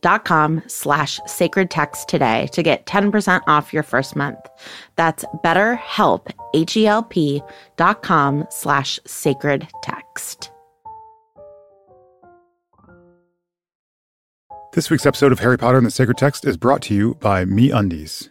[0.00, 4.38] betterhelp.com slash sacred text today to get 10% off your first month.
[4.96, 7.42] That's betterhelp, H-E-L-P
[7.76, 10.50] dot com slash sacred text.
[14.72, 17.44] This week's episode of Harry Potter and the Sacred Text is brought to you by
[17.44, 18.30] Me Undies.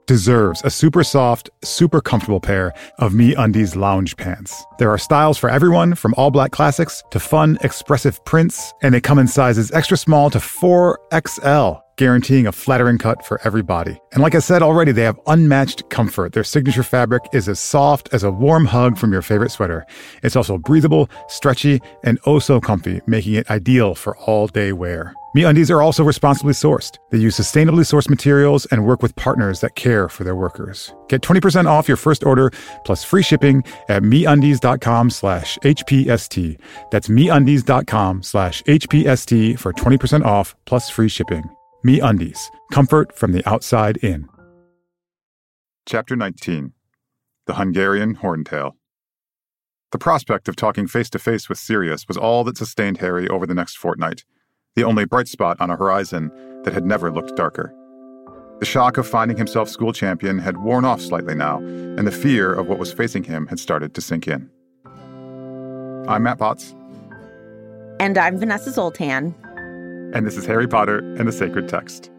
[0.11, 4.65] deserves a super soft, super comfortable pair of Me Undies lounge pants.
[4.77, 8.99] There are styles for everyone, from all black classics to fun, expressive prints, and they
[8.99, 13.95] come in sizes extra small to 4XL guaranteeing a flattering cut for every body.
[14.11, 16.33] And like I said already, they have unmatched comfort.
[16.33, 19.85] Their signature fabric is as soft as a warm hug from your favorite sweater.
[20.23, 25.13] It's also breathable, stretchy, and oh so comfy, making it ideal for all day wear.
[25.37, 26.97] MeUndies are also responsibly sourced.
[27.11, 30.91] They use sustainably sourced materials and work with partners that care for their workers.
[31.07, 32.51] Get 20% off your first order
[32.83, 36.59] plus free shipping at MeUndies.com slash HPST.
[36.89, 41.47] That's MeUndies.com slash HPST for 20% off plus free shipping.
[41.83, 44.29] Me Undies, comfort from the outside in.
[45.87, 46.73] Chapter 19
[47.47, 48.73] The Hungarian Horntail.
[49.91, 53.47] The prospect of talking face to face with Sirius was all that sustained Harry over
[53.47, 54.23] the next fortnight,
[54.75, 56.31] the only bright spot on a horizon
[56.65, 57.73] that had never looked darker.
[58.59, 62.53] The shock of finding himself school champion had worn off slightly now, and the fear
[62.53, 64.51] of what was facing him had started to sink in.
[66.07, 66.75] I'm Matt Potts.
[67.99, 69.33] And I'm Vanessa Zoltan
[70.13, 72.11] and this is Harry Potter and the Sacred Text.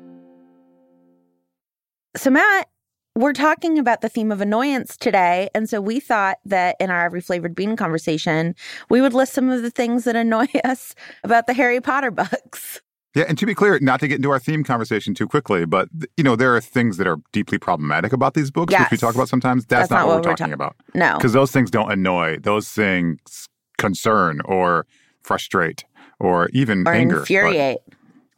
[2.17, 2.69] So, Matt,
[3.15, 5.51] we're talking about the theme of annoyance today.
[5.55, 8.55] And so we thought that in our Every Flavored Bean conversation,
[8.89, 10.95] we would list some of the things that annoy us
[11.25, 12.81] about the Harry Potter books.
[13.15, 15.91] Yeah, and to be clear, not to get into our theme conversation too quickly, but
[16.17, 18.81] you know there are things that are deeply problematic about these books, yes.
[18.81, 19.67] which we talk about sometimes.
[19.67, 20.77] That's, That's not, not, what, we're, we're talking ta- about.
[20.95, 24.87] No, because those things don't annoy; those things concern or
[25.23, 25.85] frustrate
[26.23, 27.79] or even or anger, infuriate.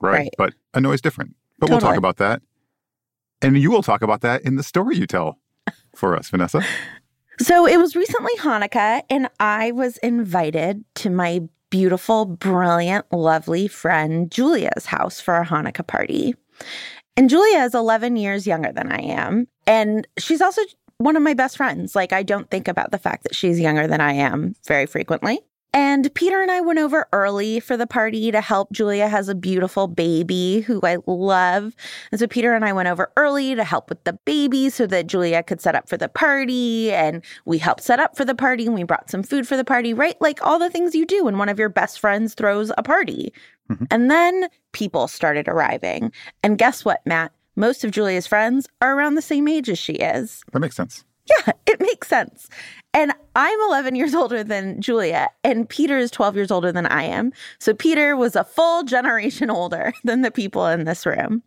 [0.00, 0.12] But, right?
[0.12, 0.34] right?
[0.38, 1.36] But annoy is different.
[1.58, 1.84] But totally.
[1.84, 2.42] we'll talk about that.
[3.42, 5.38] And you will talk about that in the story you tell
[5.94, 6.64] for us, Vanessa.
[7.40, 14.30] So it was recently Hanukkah, and I was invited to my beautiful, brilliant, lovely friend
[14.30, 16.36] Julia's house for a Hanukkah party.
[17.16, 19.48] And Julia is 11 years younger than I am.
[19.66, 20.62] And she's also
[20.98, 21.96] one of my best friends.
[21.96, 25.40] Like, I don't think about the fact that she's younger than I am very frequently.
[25.74, 28.70] And Peter and I went over early for the party to help.
[28.70, 31.74] Julia has a beautiful baby who I love.
[32.12, 35.08] And so Peter and I went over early to help with the baby so that
[35.08, 36.92] Julia could set up for the party.
[36.92, 39.64] And we helped set up for the party and we brought some food for the
[39.64, 40.14] party, right?
[40.20, 43.32] Like all the things you do when one of your best friends throws a party.
[43.68, 43.84] Mm-hmm.
[43.90, 46.12] And then people started arriving.
[46.44, 47.32] And guess what, Matt?
[47.56, 50.44] Most of Julia's friends are around the same age as she is.
[50.52, 51.04] That makes sense.
[51.26, 52.48] Yeah, it makes sense.
[52.92, 57.04] And I'm 11 years older than Julia, and Peter is 12 years older than I
[57.04, 57.32] am.
[57.58, 61.42] So Peter was a full generation older than the people in this room.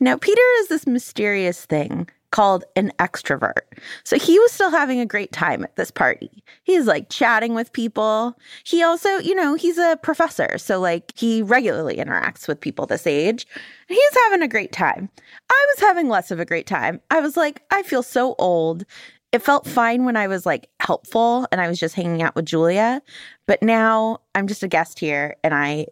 [0.00, 3.62] Now, Peter is this mysterious thing called an extrovert.
[4.02, 6.42] So he was still having a great time at this party.
[6.64, 8.36] He's like chatting with people.
[8.64, 10.58] He also, you know, he's a professor.
[10.58, 13.46] So like he regularly interacts with people this age.
[13.86, 15.08] He's having a great time.
[15.48, 17.00] I was having less of a great time.
[17.08, 18.84] I was like, I feel so old.
[19.34, 22.44] It felt fine when I was like helpful and I was just hanging out with
[22.44, 23.02] Julia.
[23.48, 25.88] But now I'm just a guest here and I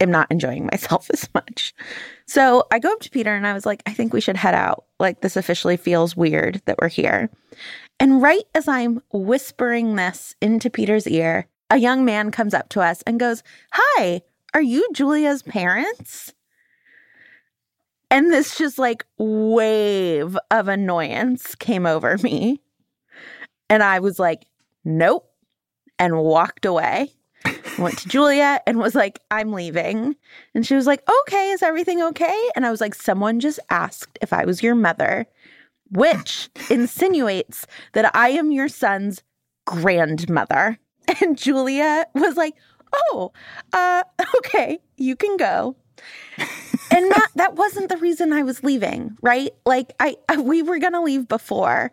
[0.00, 1.74] am not enjoying myself as much.
[2.24, 4.54] So I go up to Peter and I was like, I think we should head
[4.54, 4.86] out.
[4.98, 7.28] Like, this officially feels weird that we're here.
[8.00, 12.80] And right as I'm whispering this into Peter's ear, a young man comes up to
[12.80, 14.22] us and goes, Hi,
[14.54, 16.32] are you Julia's parents?
[18.10, 22.62] And this just like wave of annoyance came over me.
[23.68, 24.46] And I was like,
[24.84, 25.28] Nope,
[25.98, 27.12] and walked away
[27.78, 30.16] went to Julia and was like, I'm leaving.
[30.54, 32.50] And she was like, Okay, is everything okay?
[32.54, 35.26] And I was like, Someone just asked if I was your mother,
[35.90, 39.22] which insinuates that I am your son's
[39.66, 40.78] grandmother.
[41.20, 42.54] And Julia was like,
[42.92, 43.30] Oh,
[43.72, 44.02] uh,
[44.38, 45.76] okay, you can go
[46.90, 49.50] and that that wasn't the reason I was leaving, right?
[49.64, 51.92] Like I, I we were going to leave before.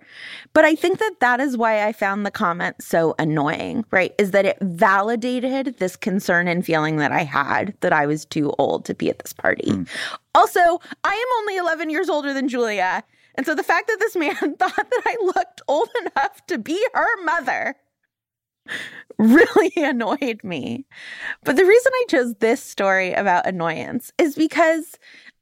[0.53, 4.13] But I think that that is why I found the comment so annoying, right?
[4.17, 8.53] Is that it validated this concern and feeling that I had that I was too
[8.57, 9.71] old to be at this party.
[9.71, 9.87] Mm.
[10.35, 10.59] Also,
[11.03, 13.03] I am only 11 years older than Julia.
[13.35, 16.83] And so the fact that this man thought that I looked old enough to be
[16.93, 17.75] her mother
[19.17, 20.85] really annoyed me.
[21.43, 24.97] But the reason I chose this story about annoyance is because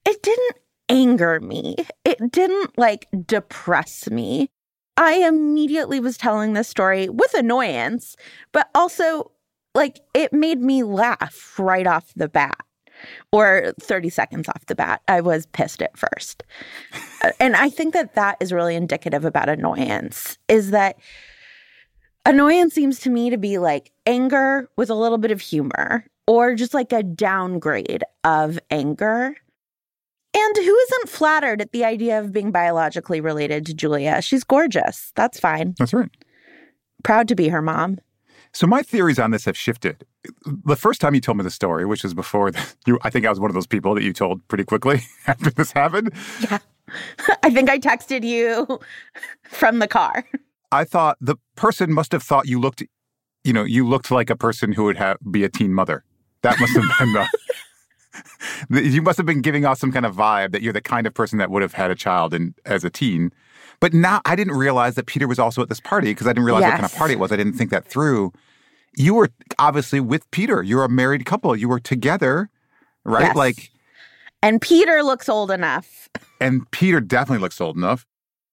[0.05, 0.57] it didn't
[0.89, 1.75] anger me.
[2.03, 4.49] It didn't like depress me.
[4.97, 8.15] I immediately was telling this story with annoyance,
[8.51, 9.31] but also
[9.73, 12.65] like it made me laugh right off the bat
[13.31, 15.01] or 30 seconds off the bat.
[15.07, 16.43] I was pissed at first.
[17.39, 20.97] and I think that that is really indicative about annoyance is that
[22.25, 26.55] Annoyance seems to me to be like anger with a little bit of humor or
[26.55, 29.35] just like a downgrade of anger.
[30.33, 34.21] And who isn't flattered at the idea of being biologically related to Julia?
[34.21, 35.11] She's gorgeous.
[35.15, 35.75] That's fine.
[35.77, 36.09] That's right.
[37.03, 37.97] Proud to be her mom.
[38.53, 40.05] So my theories on this have shifted.
[40.45, 43.25] The first time you told me the story, which was before the, you, I think
[43.25, 46.11] I was one of those people that you told pretty quickly after this happened.
[46.41, 46.59] Yeah.
[47.43, 48.79] I think I texted you
[49.43, 50.25] from the car.
[50.71, 52.83] I thought the person must have thought you looked,
[53.43, 56.03] you know, you looked like a person who would have be a teen mother.
[56.43, 57.13] That must have been
[58.69, 58.89] the.
[58.89, 61.13] you must have been giving off some kind of vibe that you're the kind of
[61.13, 63.31] person that would have had a child in, as a teen.
[63.79, 66.45] But now I didn't realize that Peter was also at this party because I didn't
[66.45, 66.71] realize yes.
[66.71, 67.31] what kind of party it was.
[67.31, 68.31] I didn't think that through.
[68.97, 70.61] You were obviously with Peter.
[70.61, 71.55] You're a married couple.
[71.55, 72.49] You were together,
[73.05, 73.27] right?
[73.27, 73.35] Yes.
[73.35, 73.71] Like,
[74.43, 76.09] and Peter looks old enough.
[76.39, 78.05] And Peter definitely looks old enough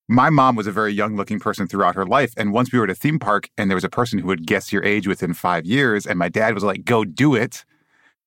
[0.08, 2.32] my mom was a very young looking person throughout her life.
[2.36, 4.46] And once we were at a theme park and there was a person who would
[4.46, 7.64] guess your age within five years, and my dad was like, go do it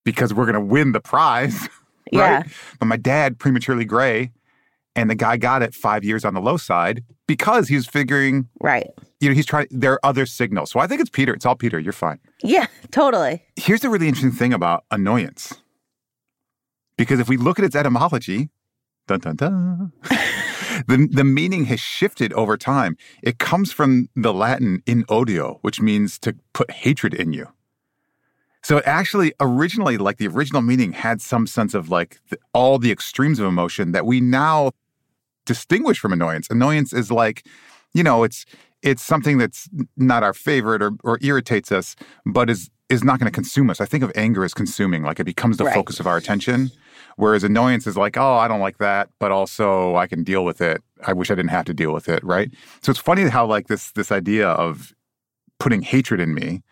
[0.05, 1.59] because we're going to win the prize.
[2.13, 2.43] right?
[2.43, 2.43] Yeah.
[2.79, 4.31] But my dad, prematurely gray,
[4.95, 8.87] and the guy got it five years on the low side because he's figuring, right.
[9.19, 10.71] You know, he's trying, there are other signals.
[10.71, 11.33] So I think it's Peter.
[11.33, 11.79] It's all Peter.
[11.79, 12.19] You're fine.
[12.43, 13.43] Yeah, totally.
[13.55, 15.53] Here's the really interesting thing about annoyance.
[16.97, 18.49] Because if we look at its etymology,
[19.07, 19.93] dun dun dun.
[20.87, 22.97] the, the meaning has shifted over time.
[23.23, 27.47] It comes from the Latin in odio, which means to put hatred in you.
[28.63, 32.77] So it actually originally, like the original meaning, had some sense of like the, all
[32.77, 34.71] the extremes of emotion that we now
[35.45, 36.47] distinguish from annoyance.
[36.49, 37.45] Annoyance is like,
[37.93, 38.45] you know, it's
[38.81, 41.95] it's something that's not our favorite or, or irritates us,
[42.25, 43.79] but is is not going to consume us.
[43.79, 45.73] I think of anger as consuming, like it becomes the right.
[45.73, 46.71] focus of our attention.
[47.15, 50.59] Whereas annoyance is like, oh, I don't like that, but also I can deal with
[50.59, 50.81] it.
[51.05, 52.51] I wish I didn't have to deal with it, right?
[52.81, 54.93] So it's funny how like this this idea of
[55.59, 56.63] putting hatred in me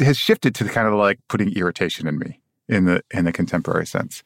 [0.00, 3.86] has shifted to kind of like putting irritation in me in the in the contemporary
[3.86, 4.22] sense.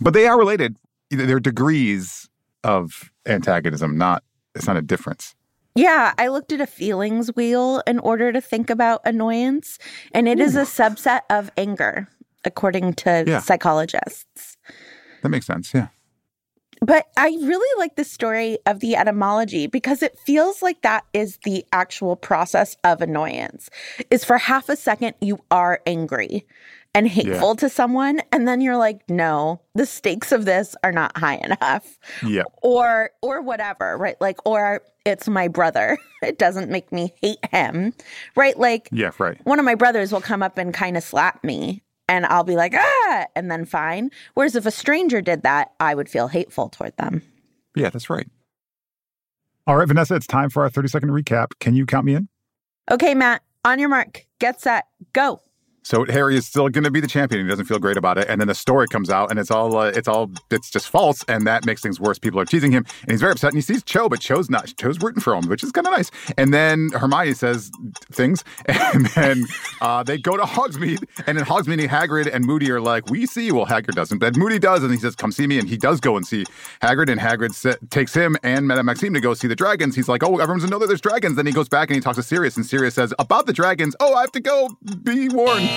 [0.00, 0.76] But they are related.
[1.10, 2.28] They're degrees
[2.64, 4.24] of antagonism, not
[4.54, 5.34] it's not a difference.
[5.74, 9.78] Yeah, I looked at a feelings wheel in order to think about annoyance,
[10.12, 10.42] and it Ooh.
[10.42, 12.08] is a subset of anger,
[12.44, 13.40] according to yeah.
[13.40, 14.56] psychologists.
[15.22, 15.72] That makes sense.
[15.72, 15.88] Yeah.
[16.82, 21.38] But I really like the story of the etymology because it feels like that is
[21.44, 23.70] the actual process of annoyance.
[24.10, 26.44] Is for half a second you are angry
[26.94, 27.54] and hateful yeah.
[27.54, 31.98] to someone and then you're like no the stakes of this are not high enough
[32.26, 37.44] yeah or or whatever right like or it's my brother it doesn't make me hate
[37.50, 37.92] him
[38.36, 41.42] right like yeah right one of my brothers will come up and kind of slap
[41.42, 44.10] me and I'll be like, ah, and then fine.
[44.34, 47.22] Whereas if a stranger did that, I would feel hateful toward them.
[47.74, 48.28] Yeah, that's right.
[49.66, 51.46] All right, Vanessa, it's time for our 30 second recap.
[51.58, 52.28] Can you count me in?
[52.90, 55.40] Okay, Matt, on your mark, get set, go.
[55.82, 57.44] So Harry is still going to be the champion.
[57.44, 59.76] He doesn't feel great about it, and then the story comes out, and it's all
[59.76, 62.18] uh, it's all it's just false, and that makes things worse.
[62.18, 63.52] People are teasing him, and he's very upset.
[63.52, 64.72] And he sees Cho, but Cho's not.
[64.76, 66.10] Cho's rooting for him, which is kind of nice.
[66.38, 67.70] And then Hermione says
[68.10, 69.44] things, and then
[69.80, 73.50] uh, they go to Hogsmeade, and in Hogsmeade, Hagrid and Moody are like, "We see.
[73.50, 76.00] Well, Hagrid doesn't, but Moody does, and he says, "Come see me," and he does
[76.00, 76.44] go and see
[76.80, 79.96] Hagrid, and Hagrid sa- takes him and Madame Maxime to go see the dragons.
[79.96, 82.16] He's like, "Oh, everyone's know that there's dragons." Then he goes back and he talks
[82.16, 83.96] to Sirius, and Sirius says about the dragons.
[83.98, 84.70] Oh, I have to go.
[85.02, 85.71] Be warned.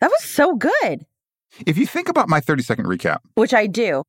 [0.00, 1.06] That was so good,
[1.66, 4.04] If you think about my 30 second recap, which I do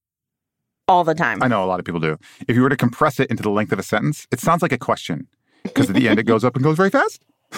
[0.88, 1.42] all the time.
[1.42, 2.18] I know a lot of people do.
[2.48, 4.72] If you were to compress it into the length of a sentence, it sounds like
[4.72, 5.28] a question
[5.64, 7.24] because at the end it goes up and goes very fast.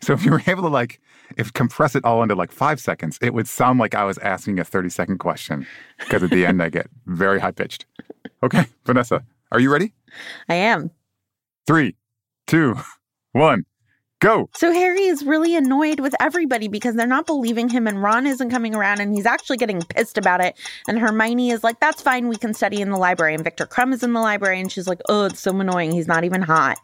[0.00, 1.00] so if you were able to like,
[1.36, 4.58] if compress it all into like five seconds, it would sound like I was asking
[4.58, 5.66] a 30 second question
[5.98, 7.86] because at the end I get very high pitched.
[8.42, 9.92] Okay, Vanessa, are you ready?
[10.48, 10.90] I am.
[11.66, 11.96] Three,
[12.46, 12.76] two,
[13.32, 13.64] one.
[14.20, 14.50] Go.
[14.54, 18.50] So Harry is really annoyed with everybody because they're not believing him and Ron isn't
[18.50, 20.58] coming around and he's actually getting pissed about it.
[20.86, 23.34] And Hermione is like, that's fine, we can study in the library.
[23.34, 25.90] And Viktor Krum is in the library and she's like, oh, it's so annoying.
[25.92, 26.78] He's not even hot.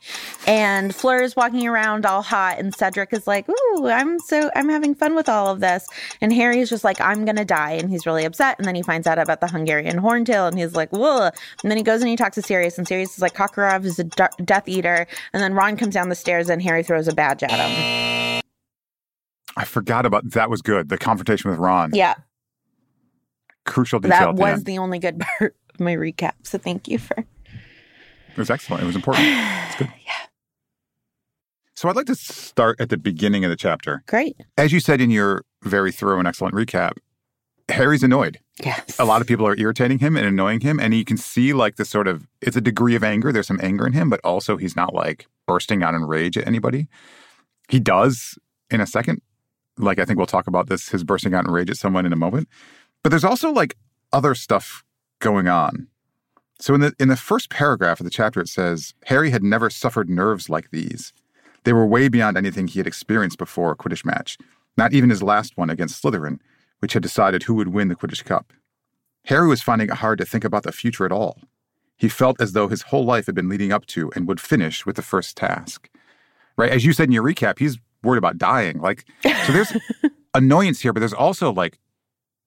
[0.47, 4.71] And Fleur is walking around all hot and Cedric is like, ooh, I'm so, I'm
[4.71, 5.87] having fun with all of this.
[6.23, 7.73] And Harry is just like, I'm going to die.
[7.73, 8.59] And he's really upset.
[8.59, 11.25] And then he finds out about the Hungarian horntail and he's like, whoa.
[11.63, 13.99] And then he goes and he talks to Sirius and Sirius is like, Karkaroff is
[13.99, 15.07] a d- Death Eater.
[15.35, 18.43] And then Ron comes down the stairs and Harry throws a badge at him.
[19.57, 20.51] I forgot about that.
[20.51, 20.89] Was good.
[20.89, 21.91] The confrontation with Ron.
[21.95, 22.15] Yeah.
[23.65, 24.33] Crucial detail.
[24.33, 26.33] That the was the only good part of my recap.
[26.43, 27.17] So thank you for.
[27.19, 28.83] It was excellent.
[28.83, 29.27] It was important.
[29.67, 29.93] It's good.
[30.07, 30.13] yeah.
[31.75, 34.03] So I'd like to start at the beginning of the chapter.
[34.07, 34.37] Great.
[34.57, 36.93] As you said in your very thorough and excellent recap,
[37.69, 38.39] Harry's annoyed.
[38.65, 38.99] Yes.
[38.99, 41.77] A lot of people are irritating him and annoying him, and you can see like
[41.77, 43.31] the sort of it's a degree of anger.
[43.33, 46.47] There's some anger in him, but also he's not like bursting out in rage at
[46.47, 46.89] anybody.
[47.69, 48.39] He does
[48.71, 49.21] in a second.
[49.79, 52.13] Like I think we'll talk about this, his bursting out in rage at someone in
[52.13, 52.49] a moment.
[53.03, 53.77] But there's also like
[54.13, 54.85] other stuff
[55.19, 55.89] going on.
[56.59, 59.69] So in the in the first paragraph of the chapter, it says Harry had never
[59.69, 61.13] suffered nerves like these.
[61.65, 64.39] They were way beyond anything he had experienced before a Quidditch match,
[64.79, 66.39] not even his last one against Slytherin,
[66.81, 68.53] which had decided who would win the Quidditch Cup.
[69.27, 71.39] Harry was finding it hard to think about the future at all.
[71.97, 74.85] He felt as though his whole life had been leading up to and would finish
[74.85, 75.89] with the first task.
[76.57, 76.71] Right?
[76.71, 78.81] As you said in your recap, he's worried about dying.
[78.81, 79.73] Like, so there's
[80.35, 81.79] annoyance here, but there's also like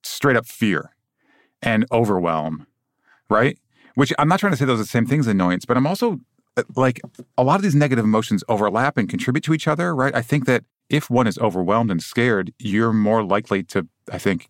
[0.03, 0.95] straight up fear
[1.61, 2.67] and overwhelm,
[3.29, 3.57] right?
[3.95, 6.19] Which I'm not trying to say those are the same things, annoyance, but I'm also
[6.55, 7.01] uh, like
[7.37, 10.15] a lot of these negative emotions overlap and contribute to each other, right?
[10.15, 14.49] I think that if one is overwhelmed and scared, you're more likely to, I think,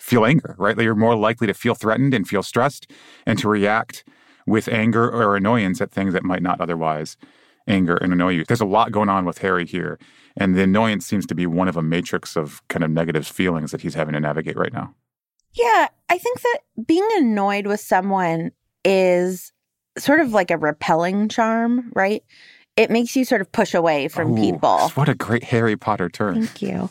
[0.00, 0.78] feel anger, right?
[0.78, 2.90] You're more likely to feel threatened and feel stressed
[3.26, 4.04] and to react
[4.46, 7.16] with anger or annoyance at things that might not otherwise
[7.68, 8.44] anger and annoy you.
[8.44, 9.98] There's a lot going on with Harry here,
[10.36, 13.70] and the annoyance seems to be one of a matrix of kind of negative feelings
[13.70, 14.94] that he's having to navigate right now.
[15.52, 18.52] Yeah, I think that being annoyed with someone
[18.84, 19.52] is
[19.98, 22.22] sort of like a repelling charm, right?
[22.80, 24.88] It makes you sort of push away from Ooh, people.
[24.94, 26.36] What a great Harry Potter term.
[26.46, 26.88] Thank you.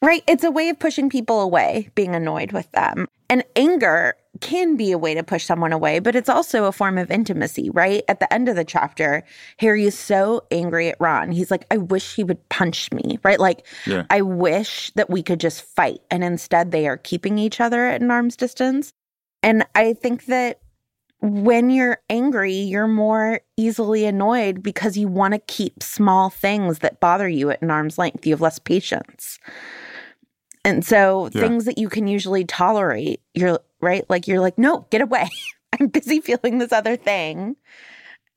[0.00, 0.24] Right.
[0.26, 3.06] It's a way of pushing people away, being annoyed with them.
[3.28, 6.96] And anger can be a way to push someone away, but it's also a form
[6.96, 8.02] of intimacy, right?
[8.08, 9.24] At the end of the chapter,
[9.58, 11.32] Harry is so angry at Ron.
[11.32, 13.38] He's like, I wish he would punch me, right?
[13.38, 14.04] Like, Yeah.
[14.08, 16.00] I wish that we could just fight.
[16.10, 18.94] And instead, they are keeping each other at an arm's distance.
[19.42, 20.60] And I think that
[21.20, 27.00] when you're angry, you're more easily annoyed because you want to keep small things that
[27.00, 28.26] bother you at an arm's length.
[28.26, 29.38] You have less patience.
[30.64, 31.40] And so Yeah.
[31.40, 35.28] things that you can usually tolerate, you're right, like you're like, no, get away.
[35.80, 37.56] I'm busy feeling this other thing.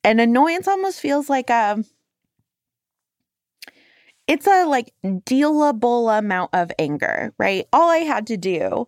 [0.02, 1.84] And annoyance almost feels like a
[4.26, 7.66] it's a like dealable amount of anger, right?
[7.72, 8.86] All I had to do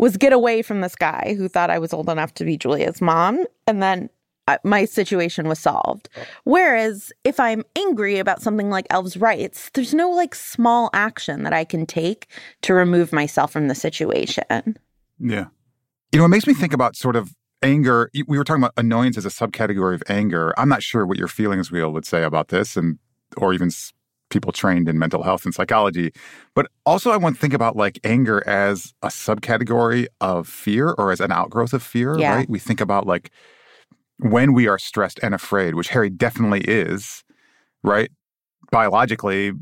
[0.00, 3.02] was get away from this guy who thought I was old enough to be Julia's
[3.02, 4.08] mom, and then
[4.48, 6.08] uh, my situation was solved.
[6.44, 11.52] Whereas if I'm angry about something like elves' rights, there's no like small action that
[11.52, 12.28] I can take
[12.62, 14.78] to remove myself from the situation.
[15.18, 15.46] Yeah.
[16.12, 18.10] You know, it makes me think about sort of anger.
[18.26, 20.54] We were talking about annoyance as a subcategory of anger.
[20.58, 22.98] I'm not sure what your feelings wheel would say about this, and
[23.36, 23.70] or even
[24.30, 26.12] people trained in mental health and psychology.
[26.54, 31.12] But also, I want to think about like anger as a subcategory of fear or
[31.12, 32.18] as an outgrowth of fear.
[32.18, 32.36] Yeah.
[32.36, 32.48] Right?
[32.48, 33.30] We think about like
[34.18, 37.22] when we are stressed and afraid, which Harry definitely is.
[37.82, 38.10] Right?
[38.70, 39.52] Biologically,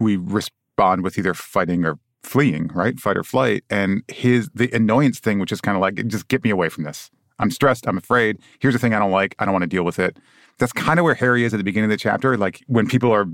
[0.00, 2.98] we respond with either fighting or fleeing, right?
[3.00, 3.64] Fight or flight.
[3.70, 6.84] And his the annoyance thing, which is kind of like, just get me away from
[6.84, 7.10] this.
[7.38, 7.86] I'm stressed.
[7.86, 8.38] I'm afraid.
[8.58, 9.34] Here's the thing I don't like.
[9.38, 10.18] I don't want to deal with it.
[10.58, 12.36] That's kind of where Harry is at the beginning of the chapter.
[12.36, 13.26] Like when people are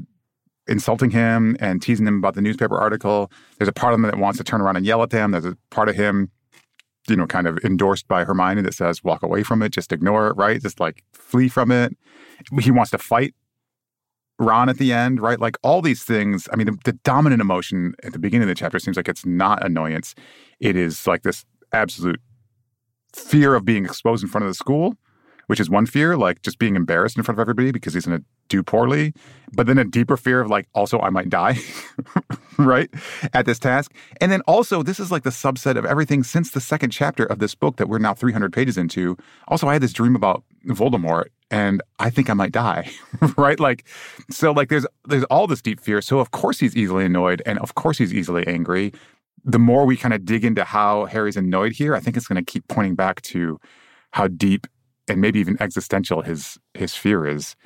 [0.66, 4.18] insulting him and teasing him about the newspaper article, there's a part of him that
[4.18, 5.30] wants to turn around and yell at them.
[5.30, 6.30] There's a part of him,
[7.08, 10.28] you know, kind of endorsed by Hermione that says, walk away from it, just ignore
[10.28, 10.60] it, right?
[10.60, 11.96] Just like flee from it.
[12.60, 13.34] He wants to fight
[14.38, 15.38] Ron at the end, right?
[15.38, 16.48] Like all these things.
[16.52, 19.24] I mean, the, the, dominant emotion at the beginning of the chapter seems like it's
[19.24, 20.14] not annoyance.
[20.58, 22.20] It is like this absolute
[23.14, 24.96] fear of being exposed in front of the school,
[25.46, 28.18] which is one fear, like just being embarrassed in front of everybody because he's going
[28.18, 29.12] to do poorly.
[29.52, 31.58] But then a deeper fear of like, also, I might die,
[32.58, 32.90] right?
[33.32, 33.92] At this task.
[34.20, 37.38] And then also, this is like the subset of everything since the second chapter of
[37.38, 39.16] this book that we're now 300 pages into.
[39.48, 42.90] Also, I had this dream about Voldemort and I think I might die,
[43.36, 43.60] right?
[43.60, 43.86] Like,
[44.30, 46.00] so like there's there's all this deep fear.
[46.00, 48.92] So of course he's easily annoyed, and of course he's easily angry.
[49.44, 52.42] The more we kind of dig into how Harry's annoyed here, I think it's going
[52.42, 53.60] to keep pointing back to
[54.12, 54.66] how deep
[55.08, 57.56] and maybe even existential his his fear is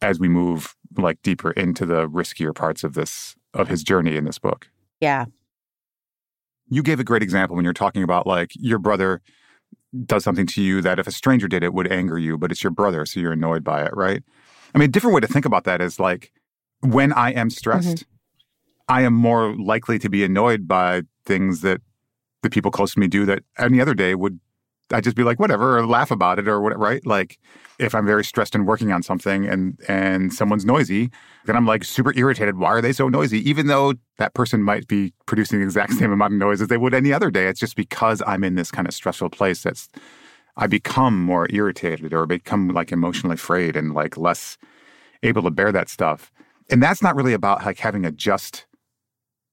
[0.00, 4.24] as we move like deeper into the riskier parts of this of his journey in
[4.24, 4.68] this book.
[5.00, 5.26] Yeah.
[6.68, 9.22] You gave a great example when you're talking about like your brother
[10.06, 12.64] does something to you that if a stranger did it would anger you, but it's
[12.64, 14.22] your brother, so you're annoyed by it, right?
[14.74, 16.32] I mean, a different way to think about that is like
[16.80, 18.10] when I am stressed, mm-hmm.
[18.88, 21.80] I am more likely to be annoyed by things that
[22.42, 24.40] the people close to me do that any other day would
[24.90, 27.04] I just be like whatever or laugh about it or whatever, right?
[27.06, 27.38] Like
[27.78, 31.10] if I'm very stressed and working on something and and someone's noisy,
[31.46, 32.58] then I'm like super irritated.
[32.58, 33.48] Why are they so noisy?
[33.48, 36.76] Even though that person might be producing the exact same amount of noise as they
[36.76, 37.46] would any other day.
[37.46, 39.88] It's just because I'm in this kind of stressful place that's
[40.56, 44.56] I become more irritated or become like emotionally frayed and like less
[45.22, 46.30] able to bear that stuff.
[46.70, 48.66] And that's not really about like having a just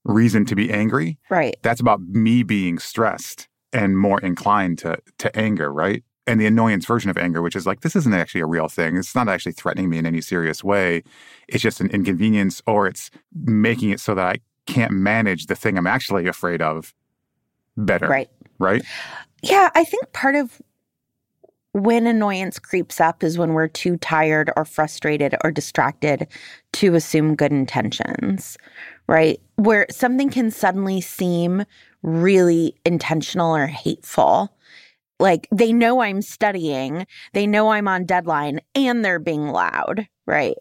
[0.04, 1.18] reason to be angry.
[1.30, 1.56] Right.
[1.64, 6.04] That's about me being stressed and more inclined to to anger, right?
[6.28, 8.96] And the annoyance version of anger, which is like, this isn't actually a real thing.
[8.96, 11.04] It's not actually threatening me in any serious way.
[11.48, 14.36] It's just an inconvenience, or it's making it so that I
[14.68, 16.94] can't manage the thing I'm actually afraid of
[17.76, 18.08] better.
[18.08, 18.30] Right.
[18.60, 18.84] Right.
[19.42, 19.70] Yeah.
[19.74, 20.62] I think part of
[21.74, 26.28] when annoyance creeps up is when we're too tired or frustrated or distracted
[26.74, 28.58] to assume good intentions,
[29.12, 29.42] right?
[29.58, 31.66] Where something can suddenly seem
[32.02, 34.56] really intentional or hateful.
[35.20, 40.56] Like they know I'm studying, they know I'm on deadline, and they're being loud, right?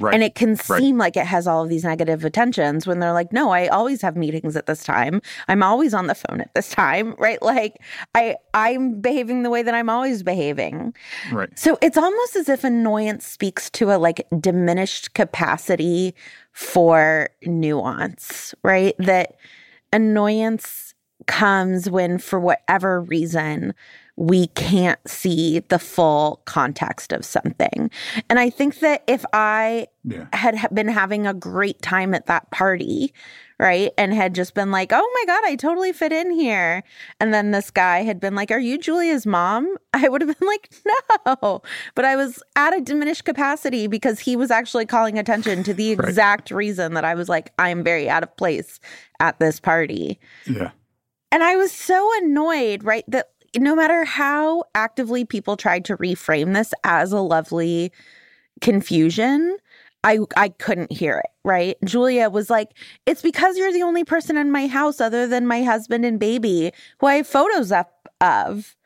[0.00, 0.14] Right.
[0.14, 0.78] And it can right.
[0.80, 4.00] seem like it has all of these negative attentions when they're like, no, I always
[4.00, 5.20] have meetings at this time.
[5.48, 7.40] I'm always on the phone at this time, right?
[7.42, 7.76] Like
[8.14, 10.94] I I'm behaving the way that I'm always behaving.
[11.30, 11.50] Right.
[11.58, 16.14] So it's almost as if annoyance speaks to a like diminished capacity
[16.56, 18.94] for nuance, right?
[18.98, 19.34] That
[19.92, 20.94] annoyance
[21.26, 23.74] comes when, for whatever reason,
[24.16, 27.90] we can't see the full context of something.
[28.30, 30.26] And I think that if I yeah.
[30.32, 33.12] had been having a great time at that party,
[33.58, 36.84] right, and had just been like, oh my God, I totally fit in here.
[37.18, 39.76] And then this guy had been like, are you Julia's mom?
[39.92, 40.72] I would have been like,
[41.26, 41.62] no.
[41.96, 45.90] But I was at a diminished capacity because he was actually calling attention to the
[45.92, 48.78] exact reason that I was like, I'm very out of place
[49.18, 50.20] at this party.
[50.46, 50.70] Yeah.
[51.32, 56.54] And I was so annoyed, right, that no matter how actively people tried to reframe
[56.54, 57.92] this as a lovely
[58.60, 59.56] confusion,
[60.06, 61.76] I I couldn't hear it, right?
[61.84, 62.70] Julia was like,
[63.06, 66.72] "It's because you're the only person in my house other than my husband and baby
[67.00, 68.76] who I have photos up of."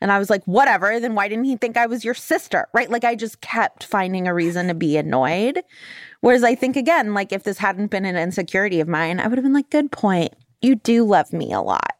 [0.00, 2.90] And I was like, "Whatever, then why didn't he think I was your sister?" Right?
[2.90, 5.60] Like I just kept finding a reason to be annoyed.
[6.20, 9.38] Whereas I think again, like if this hadn't been an insecurity of mine, I would
[9.38, 10.34] have been like, "Good point.
[10.62, 11.96] You do love me a lot."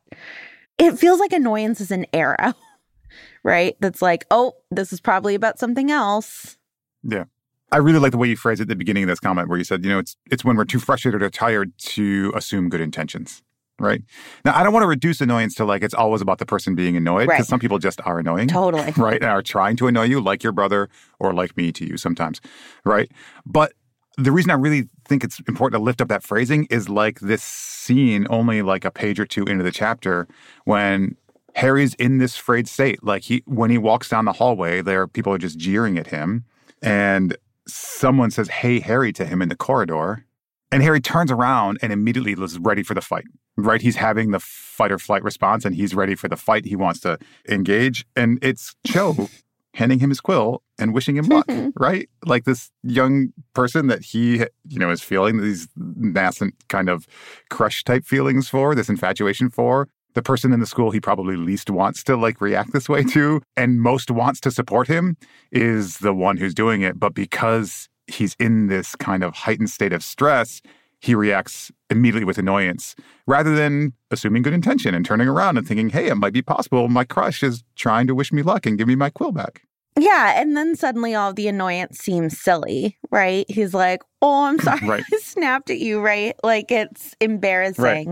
[0.81, 2.55] it feels like annoyance is an arrow,
[3.45, 3.77] right?
[3.81, 6.57] That's like, oh, this is probably about something else.
[7.03, 7.25] Yeah.
[7.73, 9.59] I really like the way you phrased it at the beginning of this comment where
[9.59, 12.81] you said, you know, it's it's when we're too frustrated or tired to assume good
[12.81, 13.43] intentions.
[13.79, 14.03] Right.
[14.45, 16.97] Now I don't want to reduce annoyance to like it's always about the person being
[16.97, 17.47] annoyed because right.
[17.47, 18.49] some people just are annoying.
[18.49, 18.93] Totally.
[18.97, 19.23] Right.
[19.23, 22.41] And are trying to annoy you, like your brother or like me to you sometimes.
[22.85, 23.11] Right.
[23.47, 23.73] But
[24.19, 27.43] the reason I really think it's important to lift up that phrasing is like this
[27.43, 30.29] scene only like a page or two into the chapter
[30.65, 31.17] when
[31.55, 33.03] Harry's in this frayed state.
[33.03, 36.45] Like he when he walks down the hallway, there people are just jeering at him.
[36.83, 37.37] And
[37.73, 40.25] someone says, Hey Harry to him in the corridor.
[40.73, 43.25] And Harry turns around and immediately is ready for the fight.
[43.57, 43.83] Right?
[43.83, 46.65] He's having the fight or flight response and he's ready for the fight.
[46.65, 48.07] He wants to engage.
[48.15, 49.29] And it's Cho
[49.75, 51.71] handing him his quill and wishing him luck, mm-hmm.
[51.77, 52.09] right?
[52.25, 57.07] Like this young person that he, you know, is feeling these nascent kind of
[57.51, 59.89] crush type feelings for, this infatuation for.
[60.15, 63.41] The person in the school he probably least wants to like react this way to
[63.57, 65.17] and most wants to support him
[65.53, 66.99] is the one who's doing it.
[66.99, 70.61] But because he's in this kind of heightened state of stress,
[71.01, 72.95] he reacts immediately with annoyance
[73.27, 76.89] rather than assuming good intention and turning around and thinking, hey, it might be possible
[76.89, 79.63] my crush is trying to wish me luck and give me my quill back.
[79.99, 80.41] Yeah.
[80.41, 83.45] And then suddenly all the annoyance seems silly, right?
[83.49, 84.81] He's like, oh, I'm sorry.
[84.89, 85.05] Right.
[85.13, 86.35] I snapped at you, right?
[86.43, 87.83] Like it's embarrassing.
[87.83, 88.09] Right.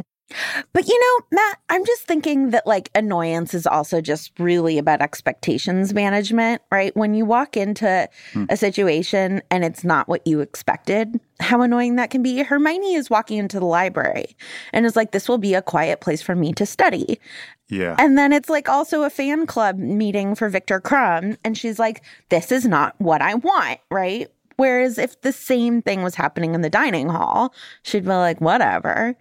[0.73, 5.01] But you know, Matt, I'm just thinking that like annoyance is also just really about
[5.01, 6.95] expectations management, right?
[6.97, 8.45] When you walk into Hmm.
[8.49, 12.43] a situation and it's not what you expected, how annoying that can be.
[12.43, 14.37] Hermione is walking into the library
[14.73, 17.19] and is like, this will be a quiet place for me to study.
[17.69, 17.97] Yeah.
[17.99, 21.37] And then it's like also a fan club meeting for Viktor Krum.
[21.45, 24.29] And she's like, this is not what I want, right?
[24.57, 29.17] Whereas if the same thing was happening in the dining hall, she'd be like, whatever.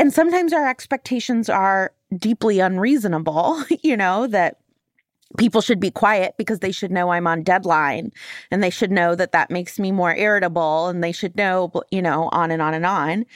[0.00, 4.56] And sometimes our expectations are deeply unreasonable, you know, that
[5.36, 8.10] people should be quiet because they should know I'm on deadline
[8.50, 12.00] and they should know that that makes me more irritable and they should know, you
[12.00, 13.26] know, on and on and on.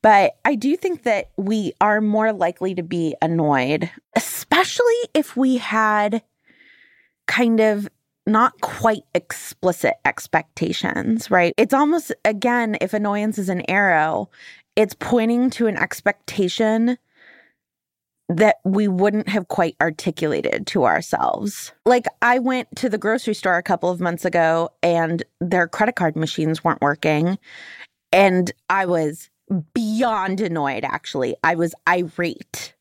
[0.00, 5.56] But I do think that we are more likely to be annoyed, especially if we
[5.56, 6.22] had
[7.26, 7.88] kind of
[8.28, 11.52] not quite explicit expectations, right?
[11.56, 14.30] It's almost, again, if annoyance is an arrow,
[14.76, 16.98] it's pointing to an expectation
[18.28, 21.72] that we wouldn't have quite articulated to ourselves.
[21.84, 25.94] Like, I went to the grocery store a couple of months ago and their credit
[25.94, 27.38] card machines weren't working.
[28.12, 29.30] And I was
[29.74, 31.36] beyond annoyed, actually.
[31.44, 32.74] I was irate.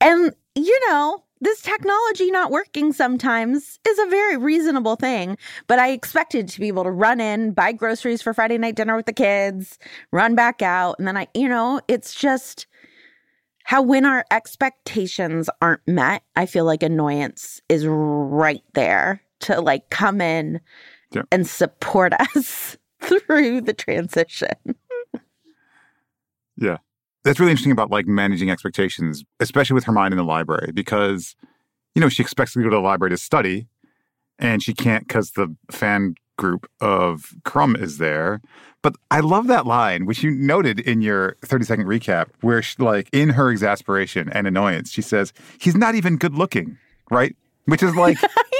[0.00, 5.90] And, you know, this technology not working sometimes is a very reasonable thing, but I
[5.90, 9.12] expected to be able to run in, buy groceries for Friday night dinner with the
[9.12, 9.78] kids,
[10.12, 10.96] run back out.
[10.98, 12.66] And then I, you know, it's just
[13.64, 19.90] how when our expectations aren't met, I feel like annoyance is right there to like
[19.90, 20.60] come in
[21.12, 21.22] Yeah.
[21.30, 24.54] and support us through the transition.
[26.56, 26.78] Yeah.
[27.24, 31.34] That's really interesting about like managing expectations, especially with Hermione in the library, because,
[31.94, 33.66] you know, she expects to go to the library to study
[34.38, 38.40] and she can't because the fan group of Krum is there.
[38.82, 42.80] But I love that line, which you noted in your 30 second recap, where she,
[42.80, 46.78] like in her exasperation and annoyance, she says, he's not even good looking,
[47.10, 47.34] right?
[47.64, 48.16] Which is like,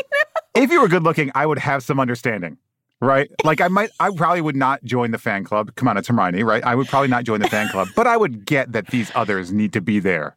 [0.55, 2.59] if you were good looking, I would have some understanding.
[3.01, 3.31] Right?
[3.45, 5.75] Like I might I probably would not join the fan club.
[5.77, 6.65] Come on, it's Hermione, right?
[6.65, 9.53] I would probably not join the fan club, but I would get that these others
[9.53, 10.37] need to be there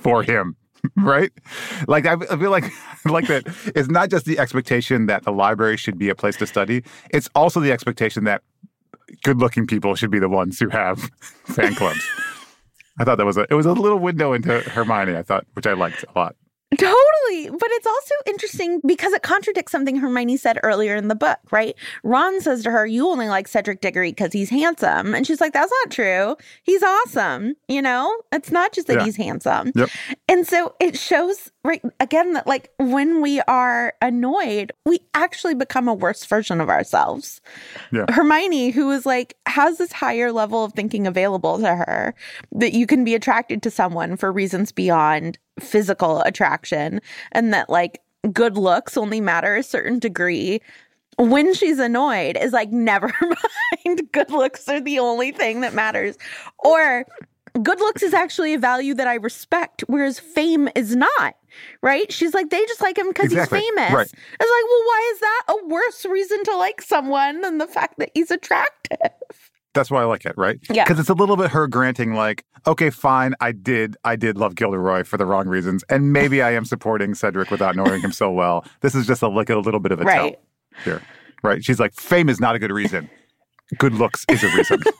[0.00, 0.56] for him.
[0.96, 1.32] Right?
[1.88, 2.64] Like I, feel like
[3.04, 3.42] like that
[3.74, 6.84] it's not just the expectation that the library should be a place to study.
[7.10, 8.42] It's also the expectation that
[9.24, 11.00] good looking people should be the ones who have
[11.46, 12.00] fan clubs.
[13.00, 15.66] I thought that was a it was a little window into Hermione, I thought, which
[15.66, 16.36] I liked a lot.
[16.78, 17.50] Totally.
[17.50, 21.74] But it's also interesting because it contradicts something Hermione said earlier in the book, right?
[22.04, 25.14] Ron says to her, You only like Cedric Diggory because he's handsome.
[25.14, 26.36] And she's like, That's not true.
[26.62, 27.54] He's awesome.
[27.68, 29.04] You know, it's not just that Yeah.
[29.04, 29.72] he's handsome.
[29.74, 29.90] Yep.
[30.28, 35.88] And so it shows, right, again, that like when we are annoyed, we actually become
[35.88, 37.40] a worse version of ourselves.
[37.92, 38.06] Yeah.
[38.10, 42.14] Hermione, who is like, has this higher level of thinking available to her
[42.52, 47.00] that you can be attracted to someone for reasons beyond physical attraction
[47.32, 48.00] and that like
[48.32, 50.60] good looks only matter a certain degree.
[51.18, 54.02] When she's annoyed, is like, never mind.
[54.12, 56.16] Good looks are the only thing that matters.
[56.60, 57.04] Or
[57.62, 61.34] good looks is actually a value that I respect, whereas fame is not.
[61.82, 62.12] Right?
[62.12, 63.58] She's like, they just like him because Exactly.
[63.58, 63.92] he's famous.
[63.92, 64.06] Right.
[64.06, 67.98] It's like, well, why is that a worse reason to like someone than the fact
[67.98, 69.47] that he's attractive?
[69.78, 70.58] That's why I like it, right?
[70.68, 70.82] Yeah.
[70.82, 74.56] Because it's a little bit her granting, like, okay, fine, I did, I did love
[74.56, 78.28] Gilderoy for the wrong reasons, and maybe I am supporting Cedric without knowing him so
[78.32, 78.64] well.
[78.80, 80.36] This is just a, like a little bit of a Right.
[80.74, 81.02] tell here,
[81.44, 81.64] right?
[81.64, 83.08] She's like, fame is not a good reason.
[83.78, 84.82] Good looks is a reason.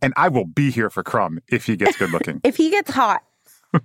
[0.00, 2.40] and I will be here for Krum if he gets good looking.
[2.44, 3.22] If he gets hot,
[3.72, 3.82] Well,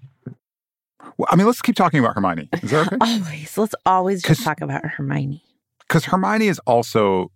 [1.29, 2.49] I mean, let's keep talking about Hermione.
[2.62, 2.97] Is that okay?
[3.01, 5.41] always, let's always just talk about Hermione.
[5.88, 7.32] Because Hermione is also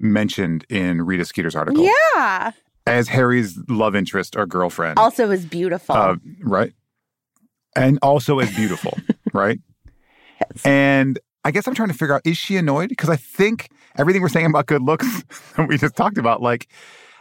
[0.00, 1.84] mentioned in Rita Skeeter's article
[2.16, 2.52] Yeah.
[2.86, 4.98] as Harry's love interest or girlfriend.
[4.98, 5.94] Also is beautiful.
[5.94, 6.72] Uh, right.
[7.76, 8.96] And also as beautiful,
[9.32, 9.60] right?
[10.40, 10.64] Yes.
[10.66, 12.88] And I guess I'm trying to figure out is she annoyed?
[12.88, 15.06] Because I think everything we're saying about good looks
[15.56, 16.68] that we just talked about, like,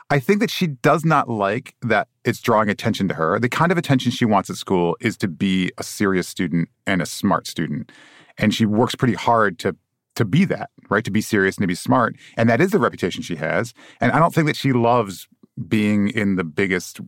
[0.09, 3.39] I think that she does not like that it's drawing attention to her.
[3.39, 7.01] The kind of attention she wants at school is to be a serious student and
[7.01, 7.91] a smart student.
[8.37, 9.75] And she works pretty hard to
[10.17, 11.06] to be that, right?
[11.06, 12.15] To be serious and to be smart.
[12.36, 13.73] And that is the reputation she has.
[14.01, 15.27] And I don't think that she loves
[15.67, 16.99] being in the biggest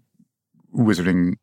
[0.74, 1.34] wizarding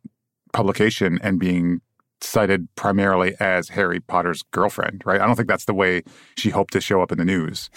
[0.52, 1.80] publication and being
[2.20, 5.20] cited primarily as Harry Potter's girlfriend, right?
[5.20, 6.02] I don't think that's the way
[6.36, 7.68] she hoped to show up in the news.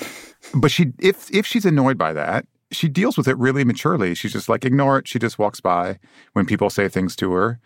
[0.54, 4.13] But she if if she's annoyed by that, she deals with it really maturely.
[4.13, 5.08] She's just like ignore it.
[5.08, 5.99] She just walks by
[6.34, 7.60] when people say things to her.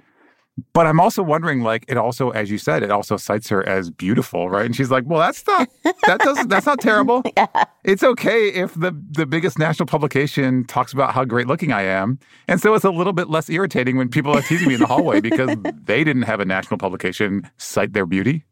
[0.74, 3.90] But I'm also wondering, like, it also, as you said, it also cites her as
[3.90, 4.66] beautiful, right?
[4.66, 5.68] And she's like, well, that's not
[6.06, 7.24] that doesn't that's not terrible.
[7.38, 7.48] yeah.
[7.84, 12.20] It's okay if the the biggest national publication talks about how great looking I am.
[12.48, 14.86] And so it's a little bit less irritating when people are teasing me in the
[14.86, 18.46] hallway because they didn't have a national publication cite their beauty.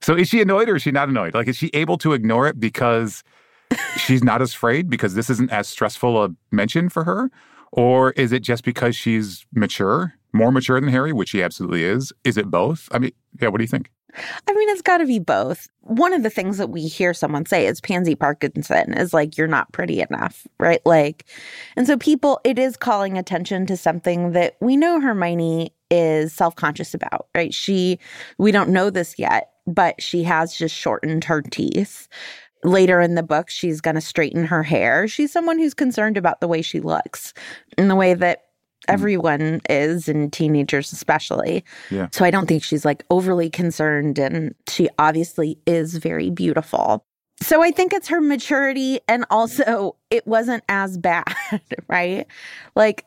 [0.00, 1.34] So is she annoyed or is she not annoyed?
[1.34, 3.22] Like, is she able to ignore it because
[3.98, 7.30] she's not as afraid because this isn't as stressful a mention for her?
[7.72, 12.12] Or is it just because she's mature more mature than Harry, which he absolutely is?
[12.24, 12.88] Is it both?
[12.92, 13.90] I mean, yeah, what do you think?
[14.46, 15.68] I mean, it's got to be both.
[15.80, 19.46] One of the things that we hear someone say is Pansy Parkinson is like, you're
[19.46, 20.84] not pretty enough, right?
[20.84, 21.24] Like,
[21.76, 26.56] and so people, it is calling attention to something that we know Hermione is self
[26.56, 27.54] conscious about, right?
[27.54, 27.98] She,
[28.38, 32.08] we don't know this yet, but she has just shortened her teeth.
[32.64, 35.08] Later in the book, she's going to straighten her hair.
[35.08, 37.34] She's someone who's concerned about the way she looks
[37.78, 38.42] in the way that.
[38.88, 38.92] Mm.
[38.94, 41.64] everyone is and teenagers especially.
[41.90, 42.08] Yeah.
[42.12, 47.04] so i don't think she's like overly concerned and she obviously is very beautiful.
[47.40, 51.24] So i think it's her maturity and also it wasn't as bad
[51.88, 52.26] right?
[52.74, 53.04] Like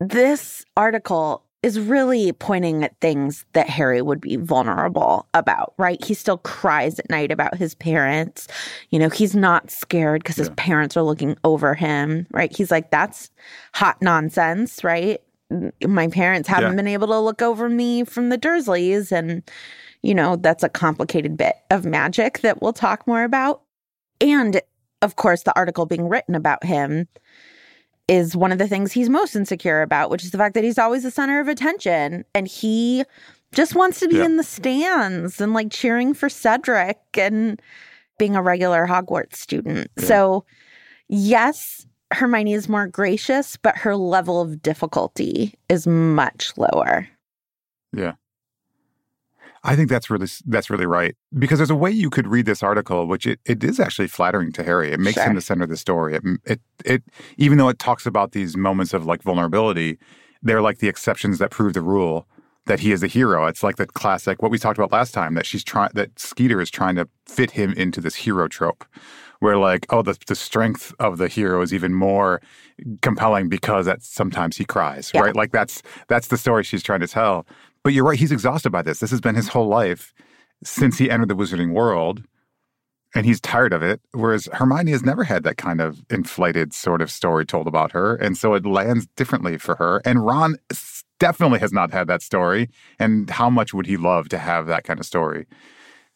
[0.00, 6.02] this article is really pointing at things that Harry would be vulnerable about, right?
[6.02, 8.48] He still cries at night about his parents.
[8.88, 10.44] You know, he's not scared because yeah.
[10.44, 12.54] his parents are looking over him, right?
[12.54, 13.30] He's like, that's
[13.74, 15.20] hot nonsense, right?
[15.86, 16.76] My parents haven't yeah.
[16.76, 19.12] been able to look over me from the Dursleys.
[19.12, 19.42] And,
[20.02, 23.62] you know, that's a complicated bit of magic that we'll talk more about.
[24.20, 24.62] And
[25.02, 27.08] of course, the article being written about him
[28.10, 30.78] is one of the things he's most insecure about, which is the fact that he's
[30.78, 33.04] always the center of attention and he
[33.52, 34.24] just wants to be yeah.
[34.24, 37.62] in the stands and like cheering for Cedric and
[38.18, 39.92] being a regular Hogwarts student.
[39.96, 40.04] Yeah.
[40.04, 40.44] So,
[41.08, 47.08] yes, Hermione is more gracious, but her level of difficulty is much lower.
[47.92, 48.14] Yeah.
[49.62, 52.62] I think that's really that's really right because there's a way you could read this
[52.62, 54.90] article, which it, it is actually flattering to Harry.
[54.90, 55.24] It makes sure.
[55.24, 56.14] him the center of the story.
[56.16, 57.02] It, it it
[57.36, 59.98] even though it talks about these moments of like vulnerability,
[60.42, 62.26] they're like the exceptions that prove the rule
[62.66, 63.46] that he is a hero.
[63.46, 66.60] It's like the classic what we talked about last time that she's trying that Skeeter
[66.60, 68.86] is trying to fit him into this hero trope,
[69.40, 72.40] where like oh the the strength of the hero is even more
[73.02, 75.20] compelling because that sometimes he cries, yeah.
[75.20, 75.36] right?
[75.36, 77.46] Like that's that's the story she's trying to tell.
[77.82, 79.00] But you're right, he's exhausted by this.
[79.00, 80.12] This has been his whole life
[80.62, 82.22] since he entered the wizarding world.
[83.12, 84.00] And he's tired of it.
[84.12, 88.14] Whereas Hermione has never had that kind of inflated sort of story told about her.
[88.14, 90.00] And so it lands differently for her.
[90.04, 90.56] And Ron
[91.18, 92.70] definitely has not had that story.
[93.00, 95.46] And how much would he love to have that kind of story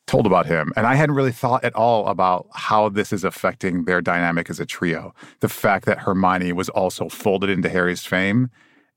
[0.06, 0.72] told about him?
[0.76, 4.60] And I hadn't really thought at all about how this is affecting their dynamic as
[4.60, 5.12] a trio.
[5.40, 8.50] The fact that Hermione was also folded into Harry's fame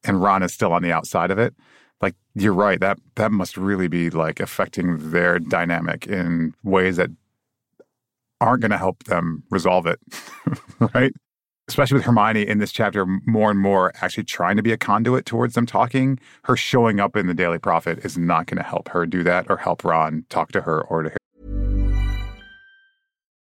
[0.03, 1.55] and Ron is still on the outside of it
[2.01, 7.09] like you're right that that must really be like affecting their dynamic in ways that
[8.39, 9.99] aren't going to help them resolve it
[10.93, 11.13] right?
[11.69, 15.25] Especially with hermione in this chapter more and more actually trying to be a conduit
[15.25, 18.89] towards them talking her showing up in the daily prophet is not going to help
[18.89, 21.17] her do that or help ron talk to her or to her.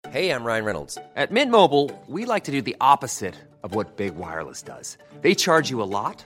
[0.09, 0.97] Hey i'm ryan reynolds.
[1.15, 4.97] At mint mobile we like to do the opposite of what big wireless does.
[5.21, 6.25] They charge you a lot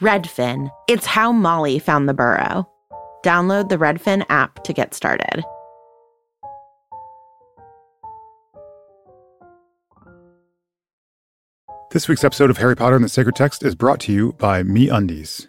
[0.00, 0.70] Redfin.
[0.86, 2.68] It's how Molly found the burrow.
[3.24, 5.42] Download the Redfin app to get started.
[11.90, 14.62] This week's episode of Harry Potter and the Sacred Text is brought to you by
[14.62, 15.48] Me Undies.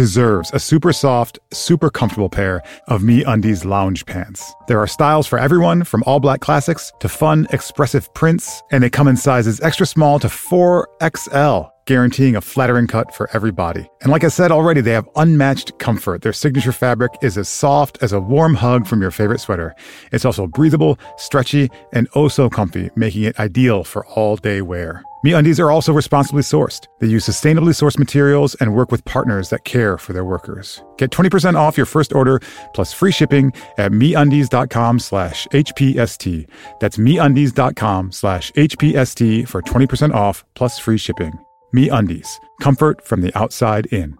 [0.00, 4.54] deserves a super soft, super comfortable pair of MeUndies lounge pants.
[4.66, 8.88] There are styles for everyone, from all black classics to fun, expressive prints, and they
[8.88, 13.84] come in sizes extra small to 4XL guaranteeing a flattering cut for every body.
[14.00, 16.22] And like I said already, they have unmatched comfort.
[16.22, 19.74] Their signature fabric is as soft as a warm hug from your favorite sweater.
[20.12, 25.02] It's also breathable, stretchy, and oh so comfy, making it ideal for all day wear.
[25.26, 26.86] MeUndies are also responsibly sourced.
[27.00, 30.80] They use sustainably sourced materials and work with partners that care for their workers.
[30.96, 32.40] Get 20% off your first order
[32.72, 36.48] plus free shipping at MeUndies.com slash HPST.
[36.78, 41.36] That's MeUndies.com slash HPST for 20% off plus free shipping.
[41.74, 44.16] MeUndies, comfort from the outside in.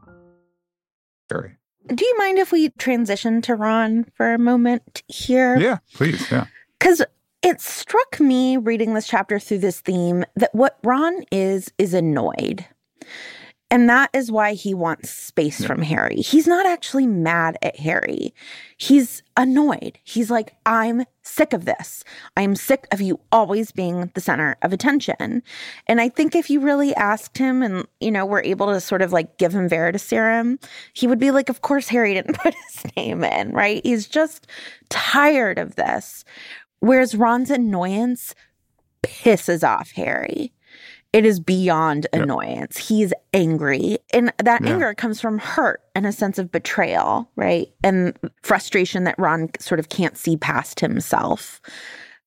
[1.29, 1.57] Very.
[1.87, 5.59] Do you mind if we transition to Ron for a moment here?
[5.59, 6.31] Yeah, please.
[6.31, 6.47] Yeah.
[6.79, 7.03] Because
[7.43, 12.67] it struck me reading this chapter through this theme that what Ron is, is annoyed.
[13.71, 15.67] And that is why he wants space yeah.
[15.69, 16.17] from Harry.
[16.17, 18.35] He's not actually mad at Harry.
[18.77, 19.99] He's annoyed.
[20.03, 22.03] He's like, I'm sick of this.
[22.37, 25.43] I'm sick of you always being the center of attention.
[25.87, 29.03] And I think if you really asked him and, you know, were able to sort
[29.03, 30.61] of like give him Veritaserum,
[30.93, 33.81] he would be like, of course, Harry didn't put his name in, right?
[33.85, 34.49] He's just
[34.89, 36.25] tired of this.
[36.81, 38.35] Whereas Ron's annoyance
[39.05, 40.53] pisses off Harry
[41.13, 42.77] it is beyond annoyance.
[42.77, 43.99] He's angry.
[44.15, 44.71] And that yeah.
[44.71, 47.69] anger comes from hurt and a sense of betrayal, right?
[47.83, 51.61] And frustration that Ron sort of can't see past himself.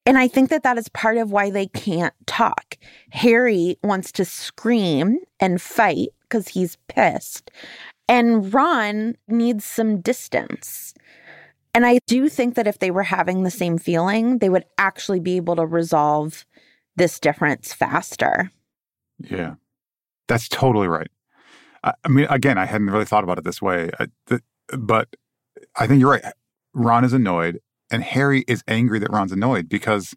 [0.06, 2.78] And I think that that is part of why they can't talk.
[3.12, 7.52] Harry wants to scream and fight because he's pissed.
[8.10, 10.94] And Ron needs some distance.
[11.74, 15.22] And I do think that if they were having the same feeling, they would actually
[15.22, 16.46] be able to resolve
[16.98, 18.52] this difference faster.
[19.20, 19.56] Yeah,
[20.28, 21.10] that's totally right.
[21.84, 24.42] I, I mean, again, I hadn't really thought about it this way, I, the,
[24.78, 25.10] but
[25.78, 26.24] I think you're right.
[26.74, 27.60] Ron is annoyed,
[27.92, 30.16] and Harry is angry that Ron's annoyed because.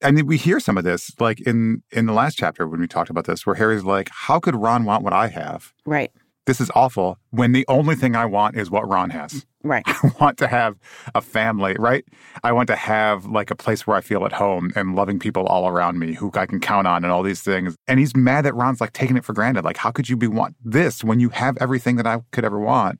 [0.00, 2.86] I mean, we hear some of this, like in in the last chapter when we
[2.86, 6.12] talked about this, where Harry's like, "How could Ron want what I have?" Right
[6.48, 9.44] this is awful when the only thing I want is what Ron has.
[9.62, 9.82] Right.
[9.86, 10.78] I want to have
[11.14, 12.06] a family, right?
[12.42, 15.44] I want to have like a place where I feel at home and loving people
[15.44, 17.76] all around me who I can count on and all these things.
[17.86, 19.62] And he's mad that Ron's like taking it for granted.
[19.62, 22.58] Like, how could you be want this when you have everything that I could ever
[22.58, 22.98] want?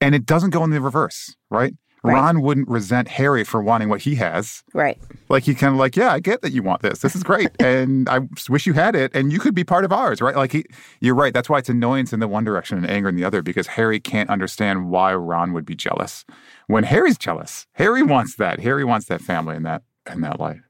[0.00, 1.74] And it doesn't go in the reverse, right?
[2.02, 2.14] Right.
[2.14, 4.62] Ron wouldn't resent Harry for wanting what he has.
[4.72, 4.98] Right.
[5.28, 7.00] Like he kind of like, yeah, I get that you want this.
[7.00, 9.92] This is great, and I wish you had it, and you could be part of
[9.92, 10.36] ours, right?
[10.36, 10.64] Like he,
[11.00, 11.34] you're right.
[11.34, 14.00] That's why it's annoyance in the one direction and anger in the other, because Harry
[14.00, 16.24] can't understand why Ron would be jealous
[16.66, 17.66] when Harry's jealous.
[17.72, 18.60] Harry wants that.
[18.60, 20.67] Harry wants that family and that and that life.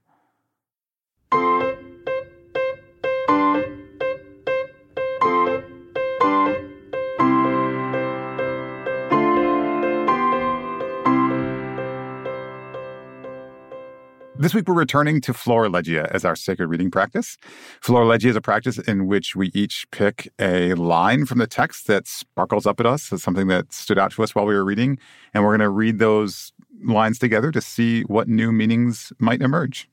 [14.40, 17.36] This week, we're returning to Florilegia as our sacred reading practice.
[17.82, 22.06] Florilegia is a practice in which we each pick a line from the text that
[22.06, 24.96] sparkles up at us as something that stood out to us while we were reading.
[25.34, 26.52] And we're going to read those
[26.84, 29.90] lines together to see what new meanings might emerge.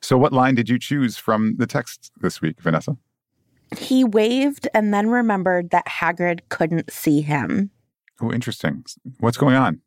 [0.00, 2.96] So, what line did you choose from the text this week, Vanessa?
[3.78, 7.70] He waved and then remembered that Hagrid couldn't see him.
[8.20, 8.84] Oh, interesting.
[9.20, 9.80] What's going on?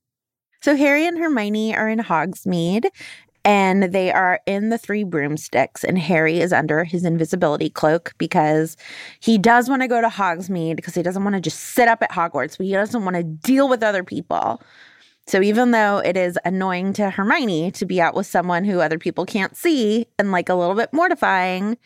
[0.61, 2.87] So Harry and Hermione are in Hogsmeade
[3.47, 8.75] and they are in the three broomsticks and harry is under his invisibility cloak because
[9.21, 12.03] he does want to go to hogsmeade because he doesn't want to just sit up
[12.03, 14.61] at hogwarts but he doesn't want to deal with other people
[15.25, 18.99] so even though it is annoying to hermione to be out with someone who other
[18.99, 21.77] people can't see and like a little bit mortifying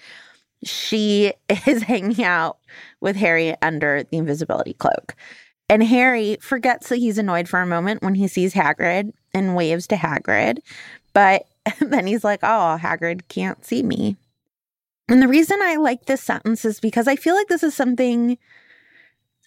[0.63, 1.31] she
[1.67, 2.57] is hanging out
[3.01, 5.15] with harry under the invisibility cloak
[5.69, 9.87] and Harry forgets that he's annoyed for a moment when he sees Hagrid and waves
[9.87, 10.59] to Hagrid.
[11.13, 11.45] But
[11.79, 14.17] then he's like, oh, Hagrid can't see me.
[15.07, 18.37] And the reason I like this sentence is because I feel like this is something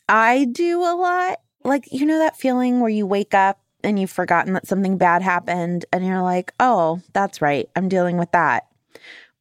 [0.09, 4.11] I do a lot like, you know, that feeling where you wake up and you've
[4.11, 7.69] forgotten that something bad happened and you're like, oh, that's right.
[7.75, 8.67] I'm dealing with that.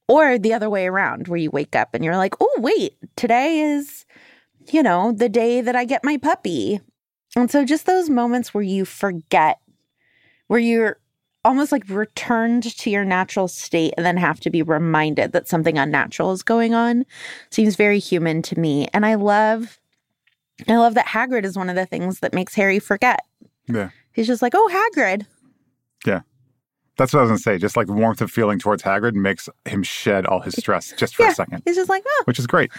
[0.08, 3.60] Or the other way around, where you wake up and you're like, oh, wait, today
[3.60, 4.06] is,
[4.72, 6.82] you know, the day that I get my puppy.
[7.36, 9.60] And so just those moments where you forget,
[10.48, 10.98] where you're
[11.46, 15.78] almost like returned to your natural state and then have to be reminded that something
[15.78, 17.06] unnatural is going on
[17.50, 18.88] seems very human to me.
[18.94, 19.80] And I love
[20.68, 23.22] I love that Hagrid is one of the things that makes Harry forget.
[23.68, 23.90] Yeah.
[24.14, 25.26] He's just like, "Oh, Hagrid."
[26.06, 26.22] Yeah.
[26.98, 27.58] That's what I was going to say.
[27.58, 31.16] Just like the warmth of feeling towards Hagrid makes him shed all his stress just
[31.16, 31.32] for yeah.
[31.32, 32.72] a second, He's just like, "Oh, which is great.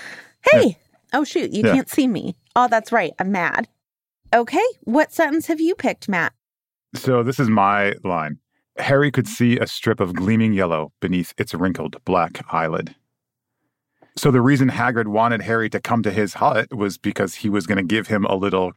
[0.53, 0.79] hey.
[1.13, 1.75] Oh shoot, you Yeah.
[1.75, 2.35] can't see me.
[2.57, 3.13] Oh, that's right.
[3.19, 3.69] I'm mad."
[4.33, 6.33] Okay, what sentence have you picked, Matt?
[6.95, 8.39] So this is my line.
[8.79, 12.95] Harry could see a strip of gleaming yellow beneath its wrinkled black eyelid.
[14.17, 17.67] So the reason Hagrid wanted Harry to come to his hut was because he was
[17.67, 18.73] going to give him a little,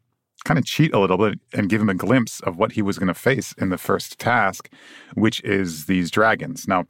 [0.46, 2.98] kind of cheat a little bit and give him a glimpse of what he was
[2.98, 4.72] going to face in the first task,
[5.14, 6.68] which is these dragons.
[6.68, 6.86] Now,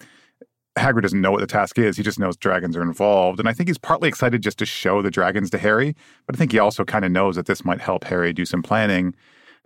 [0.78, 1.97] Hagrid doesn't know what the task is.
[1.97, 3.39] He just knows dragons are involved.
[3.39, 5.95] And I think he's partly excited just to show the dragons to Harry,
[6.26, 8.64] but I think he also kind of knows that this might help Harry do some
[8.64, 9.16] planning.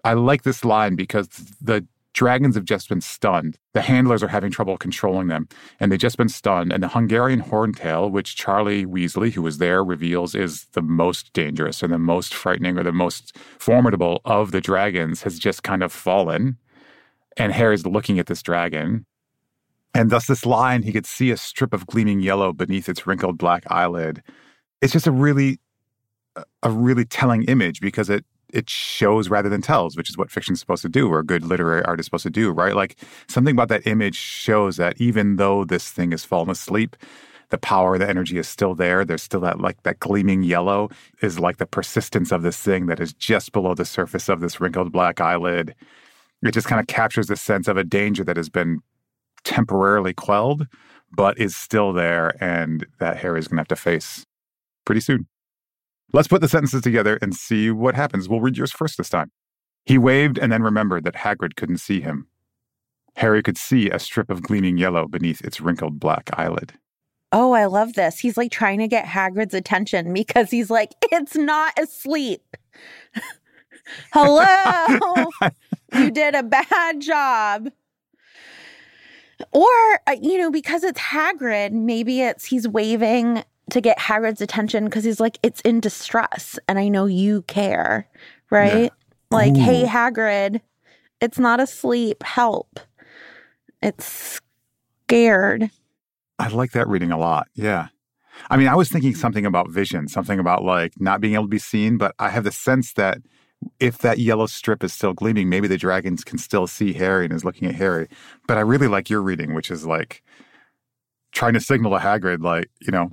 [0.03, 1.27] I like this line because
[1.61, 3.57] the dragons have just been stunned.
[3.73, 5.47] The handlers are having trouble controlling them,
[5.79, 6.73] and they've just been stunned.
[6.73, 11.81] And the Hungarian horntail, which Charlie Weasley, who was there, reveals is the most dangerous
[11.81, 15.91] or the most frightening or the most formidable of the dragons, has just kind of
[15.91, 16.57] fallen.
[17.37, 19.05] And Harry's looking at this dragon.
[19.93, 23.37] And thus, this line, he could see a strip of gleaming yellow beneath its wrinkled
[23.37, 24.21] black eyelid.
[24.81, 25.59] It's just a really,
[26.63, 30.59] a really telling image because it it shows rather than tells, which is what fiction's
[30.59, 32.75] supposed to do, or good literary art is supposed to do, right?
[32.75, 32.97] Like
[33.27, 36.95] something about that image shows that even though this thing has fallen asleep,
[37.51, 39.05] the power, the energy is still there.
[39.05, 40.89] There's still that like that gleaming yellow
[41.21, 44.59] is like the persistence of this thing that is just below the surface of this
[44.59, 45.75] wrinkled black eyelid.
[46.43, 48.79] It just kind of captures the sense of a danger that has been
[49.43, 50.65] temporarily quelled,
[51.11, 54.25] but is still there and that Harry's gonna have to face
[54.85, 55.27] pretty soon.
[56.13, 58.27] Let's put the sentences together and see what happens.
[58.27, 59.31] We'll read yours first this time.
[59.85, 62.27] He waved and then remembered that Hagrid couldn't see him.
[63.15, 66.73] Harry could see a strip of gleaming yellow beneath its wrinkled black eyelid.
[67.31, 68.19] Oh, I love this.
[68.19, 72.57] He's like trying to get Hagrid's attention because he's like, it's not asleep.
[74.11, 75.29] Hello.
[75.93, 77.69] you did a bad job.
[79.51, 84.85] Or, uh, you know, because it's Hagrid, maybe it's he's waving to get Hagrid's attention
[84.85, 88.07] because he's like, it's in distress and I know you care,
[88.49, 88.91] right?
[89.31, 90.61] Like, hey, Hagrid,
[91.21, 92.21] it's not asleep.
[92.21, 92.79] Help.
[93.81, 94.39] It's
[95.05, 95.71] scared.
[96.37, 97.47] I like that reading a lot.
[97.55, 97.87] Yeah.
[98.49, 101.49] I mean, I was thinking something about vision, something about like not being able to
[101.49, 103.19] be seen, but I have the sense that
[103.79, 107.33] if that yellow strip is still gleaming, maybe the dragons can still see Harry and
[107.33, 108.07] is looking at Harry.
[108.47, 110.23] But I really like your reading, which is like
[111.31, 113.11] trying to signal to Hagrid, like, you know,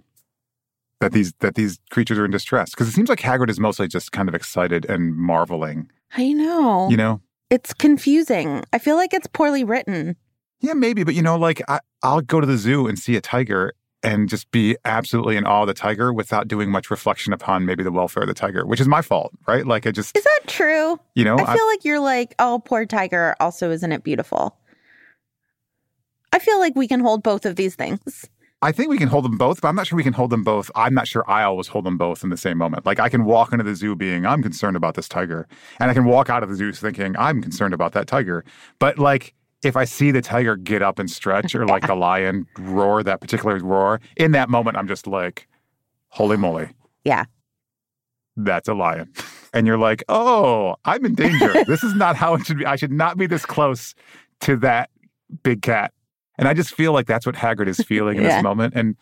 [1.01, 2.71] that these that these creatures are in distress.
[2.71, 6.89] Because it seems like Hagrid is mostly just kind of excited and marveling, I know.
[6.91, 7.21] you know?
[7.51, 8.63] It's confusing.
[8.73, 10.17] I feel like it's poorly written.
[10.61, 13.21] Yeah, maybe, but you know, like I, I'll go to the zoo and see a
[13.21, 13.73] tiger
[14.03, 17.83] and just be absolutely in awe of the tiger without doing much reflection upon maybe
[17.83, 19.67] the welfare of the tiger, which is my fault, right?
[19.67, 20.99] Like I just, Is that true?
[21.15, 23.35] you know, I feel like you're like, oh, poor tiger.
[23.41, 24.57] Also, isn't it beautiful?
[26.33, 28.29] I feel like we can hold both of these things.
[28.61, 30.43] I think we can hold them both, but I'm not sure we can hold them
[30.43, 30.69] both.
[30.75, 32.85] I'm not sure I always hold them both in the same moment.
[32.85, 35.47] Like I can walk into the zoo being, I'm concerned about this tiger.
[35.79, 38.45] And I can walk out of the zoo thinking, I'm concerned about that tiger.
[38.81, 42.47] But like if I see the tiger get up and stretch or like the lion
[42.59, 45.47] roar that particular roar, in that moment, I'm just like,
[46.09, 46.69] holy moly.
[47.05, 47.25] Yeah.
[48.37, 49.13] That's a lion.
[49.53, 51.65] And you're like, oh, I'm in danger.
[51.67, 52.67] this is not how it should be.
[52.67, 53.95] I should not be this close
[54.41, 54.91] to that
[55.43, 55.93] big cat.
[56.39, 58.37] And I just feel like that's what Hagrid is feeling in Yeah.
[58.37, 58.75] this moment.
[58.77, 58.97] And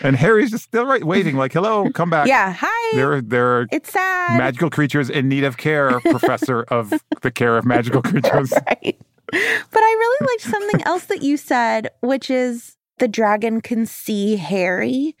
[0.00, 2.26] and Harry's just still right waiting, like, hello, come back.
[2.26, 2.54] Yeah.
[2.58, 2.96] Hi.
[2.96, 4.38] There, there are it's sad.
[4.38, 8.52] magical creatures in need of care, professor of the care of magical creatures.
[8.52, 8.98] right.
[9.30, 14.36] But I really liked something else that you said, which is the dragon can see
[14.36, 15.16] Harry,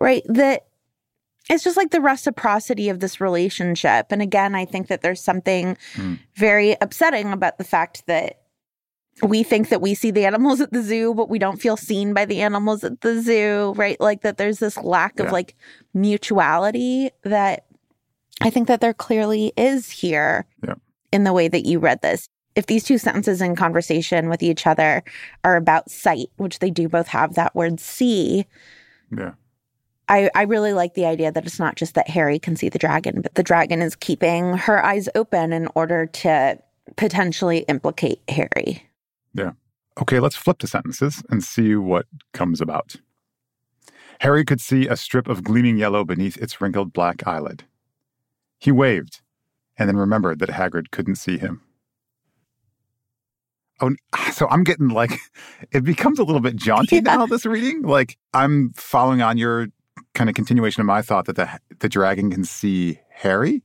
[0.00, 0.22] right?
[0.26, 0.66] That
[1.50, 4.06] it's just like the reciprocity of this relationship.
[4.10, 6.14] And again, I think that there's something Hmm.
[6.34, 8.40] very upsetting about the fact that
[9.22, 12.14] we think that we see the animals at the zoo, but we don't feel seen
[12.14, 14.00] by the animals at the zoo, right?
[14.00, 15.32] Like that there's this lack of Yeah.
[15.32, 15.54] like
[15.94, 17.64] mutuality that
[18.40, 20.74] I think that there clearly is here Yeah.
[21.12, 22.28] in the way that you read this.
[22.54, 25.02] If these two sentences in conversation with each other
[25.44, 28.46] are about sight, which they do both have that word see,
[29.16, 29.32] Yeah.
[30.10, 32.78] I, I really like the idea that it's not just that Harry can see the
[32.78, 36.58] dragon, but the dragon is keeping her eyes open in order to
[36.96, 38.87] potentially implicate Harry.
[39.34, 39.52] Yeah.
[40.00, 42.96] Okay, let's flip the sentences and see what comes about.
[44.20, 47.64] Harry could see a strip of gleaming yellow beneath its wrinkled black eyelid.
[48.58, 49.20] He waved
[49.76, 51.62] and then remembered that Hagrid couldn't see him.
[53.80, 55.12] Oh, ah, so I'm getting like,
[55.72, 57.02] it becomes a little bit jaunty yeah.
[57.02, 57.82] now, this reading.
[57.82, 59.68] Like, I'm following on your
[60.14, 61.48] kind of continuation of my thought that the,
[61.78, 63.62] the dragon can see Harry.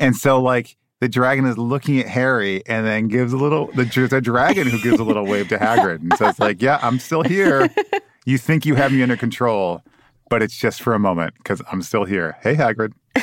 [0.00, 3.82] And so, like, the dragon is looking at Harry and then gives a little, the,
[4.08, 7.22] the dragon who gives a little wave to Hagrid and says, like, yeah, I'm still
[7.22, 7.68] here.
[8.24, 9.82] You think you have me under control,
[10.30, 12.36] but it's just for a moment because I'm still here.
[12.40, 12.92] Hey, Hagrid.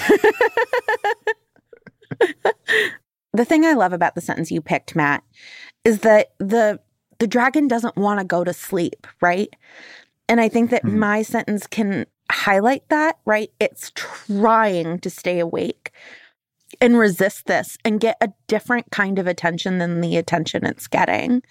[3.32, 5.24] the thing I love about the sentence you picked, Matt,
[5.86, 6.82] is that the
[7.20, 9.56] the dragon doesn't want to go to sleep, right?
[10.28, 11.00] And I think that mm-hmm.
[11.00, 13.52] my sentence can highlight that, right?
[13.62, 15.94] It's trying to stay awake
[16.82, 21.42] and resist this and get a different kind of attention than the attention it's getting.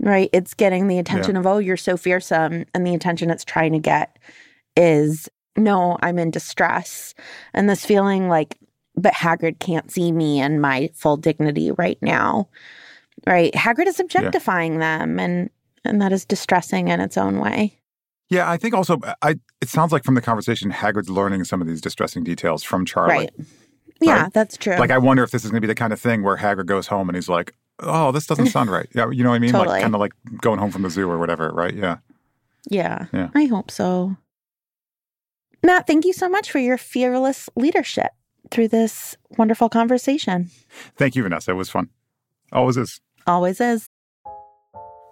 [0.00, 0.30] Right?
[0.32, 1.40] It's getting the attention yeah.
[1.40, 2.64] of, oh, you're so fearsome.
[2.72, 4.16] And the attention it's trying to get
[4.76, 7.14] is, no, I'm in distress.
[7.52, 8.56] And this feeling like,
[8.94, 12.48] but Hagrid can't see me and my full dignity right now.
[13.26, 13.52] Right.
[13.54, 14.98] Hagrid is objectifying yeah.
[14.98, 15.50] them and
[15.84, 17.78] and that is distressing in its own way.
[18.30, 21.66] Yeah, I think also I it sounds like from the conversation Hagrid's learning some of
[21.66, 23.14] these distressing details from Charlie.
[23.14, 23.30] Right.
[24.00, 24.32] Yeah, right?
[24.32, 24.76] that's true.
[24.76, 26.66] Like I wonder if this is going to be the kind of thing where Hagrid
[26.66, 29.40] goes home and he's like, "Oh, this doesn't sound right." Yeah, you know what I
[29.40, 29.52] mean?
[29.52, 29.74] Totally.
[29.74, 31.74] Like kind of like going home from the zoo or whatever, right?
[31.74, 31.98] Yeah.
[32.70, 33.06] Yeah.
[33.12, 33.30] Yeah.
[33.34, 34.16] I hope so.
[35.62, 38.12] Matt, thank you so much for your fearless leadership
[38.50, 40.50] through this wonderful conversation.
[40.96, 41.50] Thank you, Vanessa.
[41.50, 41.88] It was fun.
[42.52, 43.00] Always is.
[43.26, 43.88] Always is.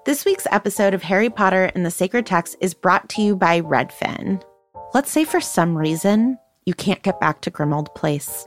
[0.04, 3.60] This week's episode of Harry Potter and the Sacred Text is brought to you by
[3.60, 4.40] Redfin.
[4.94, 8.46] Let's say for some reason you can't get back to Grimmauld Place,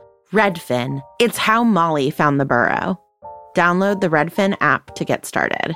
[0.33, 1.03] Redfin.
[1.19, 2.97] It's how Molly found the burrow.
[3.53, 5.75] Download the Redfin app to get started.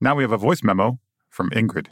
[0.00, 0.98] Now we have a voice memo
[1.30, 1.88] from Ingrid.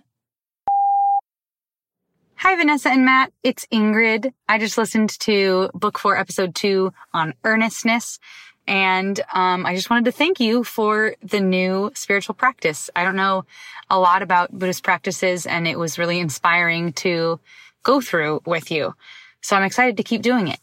[2.37, 3.33] Hi, Vanessa and Matt.
[3.43, 4.33] It's Ingrid.
[4.49, 8.19] I just listened to book four, episode two on earnestness.
[8.67, 12.91] And um, I just wanted to thank you for the new spiritual practice.
[12.95, 13.45] I don't know
[13.89, 17.41] a lot about Buddhist practices, and it was really inspiring to
[17.83, 18.95] go through with you.
[19.41, 20.61] So I'm excited to keep doing it.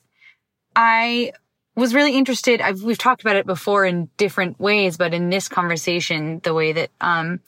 [0.75, 1.33] I
[1.79, 2.61] was really interested.
[2.61, 6.73] I've, we've talked about it before in different ways, but in this conversation, the way
[6.73, 7.39] that, um,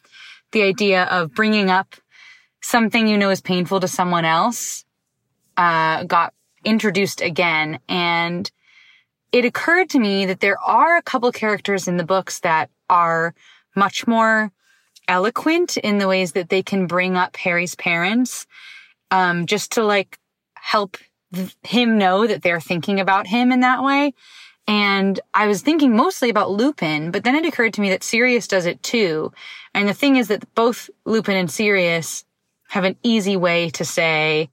[0.52, 1.96] the idea of bringing up
[2.62, 4.86] something you know is painful to someone else,
[5.58, 7.80] uh, got introduced again.
[7.88, 8.50] And
[9.32, 13.34] it occurred to me that there are a couple characters in the books that are
[13.76, 14.52] much more
[15.08, 18.46] eloquent in the ways that they can bring up Harry's parents,
[19.10, 20.20] um, just to like
[20.56, 20.98] help
[21.64, 24.14] him know that they're thinking about him in that way.
[24.68, 28.48] And I was thinking mostly about Lupin, but then it occurred to me that Sirius
[28.48, 29.34] does it too.
[29.74, 32.26] And the thing is that both Lupin and Sirius
[32.70, 34.50] have an easy way to say,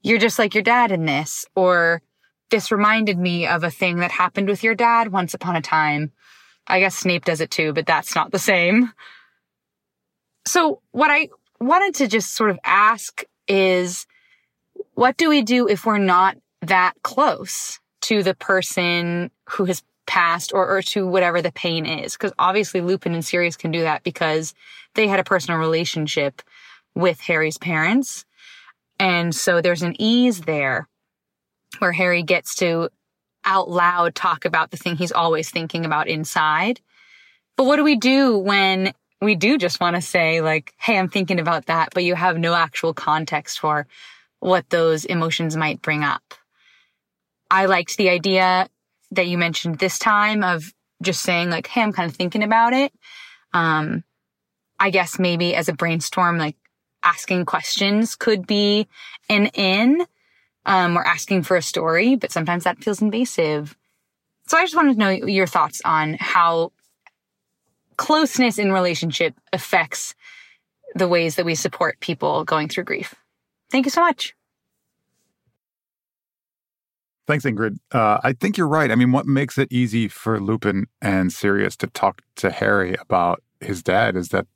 [0.00, 2.02] you're just like your dad in this, or
[2.50, 6.10] this reminded me of a thing that happened with your dad once upon a time.
[6.66, 8.92] I guess Snape does it too, but that's not the same.
[10.46, 11.28] So what I
[11.60, 14.06] wanted to just sort of ask is,
[14.94, 20.52] what do we do if we're not that close to the person who has passed
[20.52, 22.12] or, or to whatever the pain is?
[22.12, 24.54] Because obviously Lupin and Sirius can do that because
[24.94, 26.42] they had a personal relationship
[26.94, 28.24] with Harry's parents.
[28.98, 30.88] And so there's an ease there
[31.78, 32.90] where Harry gets to
[33.44, 36.80] out loud talk about the thing he's always thinking about inside.
[37.56, 41.08] But what do we do when we do just want to say like, Hey, I'm
[41.08, 43.86] thinking about that, but you have no actual context for
[44.42, 46.34] what those emotions might bring up.
[47.48, 48.68] I liked the idea
[49.12, 52.72] that you mentioned this time of just saying like, Hey, I'm kind of thinking about
[52.72, 52.92] it.
[53.54, 54.02] Um,
[54.80, 56.56] I guess maybe as a brainstorm, like
[57.04, 58.88] asking questions could be
[59.28, 60.04] an in
[60.66, 63.76] um, or asking for a story, but sometimes that feels invasive.
[64.48, 66.72] So I just wanted to know your thoughts on how
[67.96, 70.16] closeness in relationship affects
[70.96, 73.14] the ways that we support people going through grief.
[73.72, 74.34] Thank you so much.
[77.26, 77.78] Thanks, Ingrid.
[77.90, 78.90] Uh, I think you're right.
[78.90, 83.42] I mean, what makes it easy for Lupin and Sirius to talk to Harry about
[83.60, 84.46] his dad is that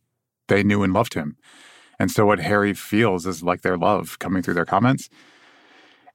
[0.48, 1.36] they knew and loved him.
[1.98, 5.08] And so what Harry feels is like their love coming through their comments.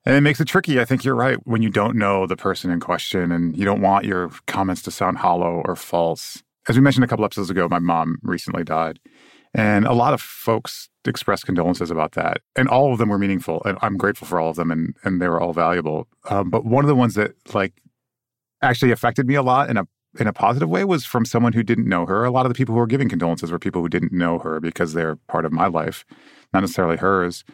[0.06, 0.80] And it makes it tricky.
[0.80, 3.82] I think you're right when you don't know the person in question and you don't
[3.82, 6.44] want your comments to sound hollow or false.
[6.68, 9.00] As we mentioned a couple episodes ago, my mom recently died.
[9.54, 12.42] And a lot of folks expressed condolences about that.
[12.56, 13.62] And all of them were meaningful.
[13.66, 16.08] And I'm grateful for all of them and, and they were all valuable.
[16.30, 17.74] Um, but one of the ones that like
[18.62, 19.88] actually affected me a lot in a
[20.20, 22.26] in a positive way was from someone who didn't know her.
[22.26, 24.60] A lot of the people who were giving condolences were people who didn't know her
[24.60, 26.04] because they're part of my life,
[26.54, 27.46] not necessarily hers.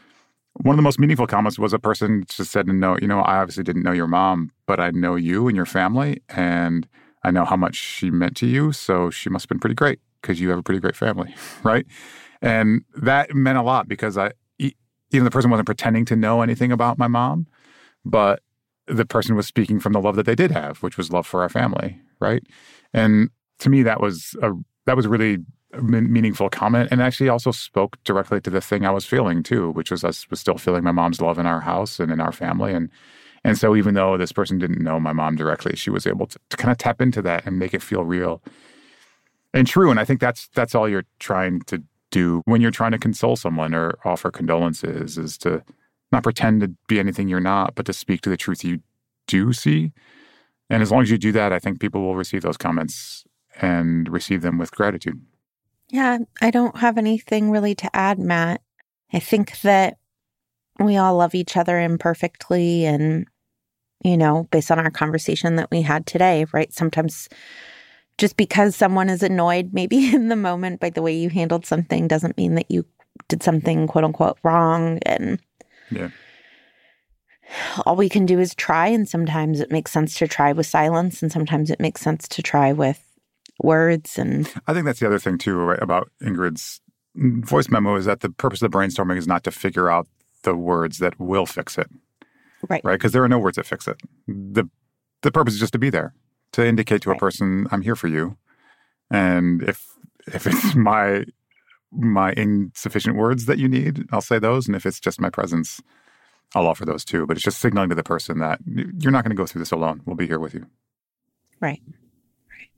[0.53, 3.37] One of the most meaningful comments was a person just said, "No, you know, I
[3.37, 6.87] obviously didn't know your mom, but I know you and your family, and
[7.23, 8.71] I know how much she meant to you.
[8.71, 11.85] So she must have been pretty great because you have a pretty great family, right?"
[12.41, 16.71] And that meant a lot because I, even the person wasn't pretending to know anything
[16.71, 17.47] about my mom,
[18.05, 18.41] but
[18.87, 21.41] the person was speaking from the love that they did have, which was love for
[21.41, 22.43] our family, right?
[22.93, 24.53] And to me, that was a
[24.85, 25.39] that was really
[25.81, 29.91] meaningful comment, and actually also spoke directly to the thing I was feeling too, which
[29.91, 32.73] was I was still feeling my mom's love in our house and in our family,
[32.73, 32.89] and
[33.43, 36.39] and so even though this person didn't know my mom directly, she was able to,
[36.49, 38.41] to kind of tap into that and make it feel real
[39.53, 39.89] and true.
[39.91, 43.35] And I think that's that's all you're trying to do when you're trying to console
[43.35, 45.63] someone or offer condolences is to
[46.11, 48.79] not pretend to be anything you're not, but to speak to the truth you
[49.27, 49.91] do see.
[50.69, 53.25] And as long as you do that, I think people will receive those comments
[53.61, 55.21] and receive them with gratitude.
[55.89, 58.61] Yeah, I don't have anything really to add, Matt.
[59.13, 59.97] I think that
[60.79, 63.27] we all love each other imperfectly and
[64.03, 66.71] you know, based on our conversation that we had today, right?
[66.71, 67.27] Sometimes
[68.17, 72.07] just because someone is annoyed maybe in the moment by the way you handled something
[72.07, 72.85] doesn't mean that you
[73.27, 75.39] did something quote unquote wrong and
[75.91, 76.09] yeah.
[77.85, 81.21] All we can do is try, and sometimes it makes sense to try with silence,
[81.21, 83.01] and sometimes it makes sense to try with
[83.63, 84.17] words.
[84.17, 86.81] And I think that's the other thing too right, about Ingrid's
[87.15, 90.07] voice memo is that the purpose of the brainstorming is not to figure out
[90.43, 91.89] the words that will fix it,
[92.69, 92.81] right?
[92.83, 94.01] Right, because there are no words that fix it.
[94.27, 94.69] the
[95.21, 96.13] The purpose is just to be there,
[96.53, 98.37] to indicate to a person, "I'm here for you,"
[99.09, 99.85] and if
[100.27, 101.25] if it's my
[101.91, 104.67] my insufficient words that you need, I'll say those.
[104.67, 105.81] And if it's just my presence,
[106.53, 107.25] I'll offer those too.
[107.25, 109.71] But it's just signaling to the person that you're not going to go through this
[109.71, 110.01] alone.
[110.05, 110.65] We'll be here with you.
[111.59, 111.81] Right.
[112.49, 112.69] Right.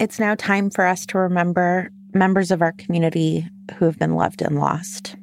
[0.00, 3.46] It's now time for us to remember members of our community
[3.76, 5.16] who have been loved and lost.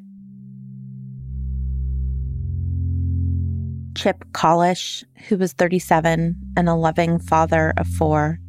[4.01, 8.39] Chip Collish, who was 37 and a loving father of four,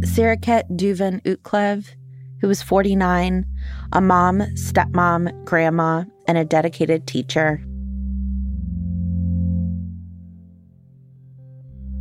[0.00, 1.86] Siraket Duvan Utclev,
[2.42, 3.46] who was 49,
[3.90, 7.64] a mom, stepmom, grandma, and a dedicated teacher.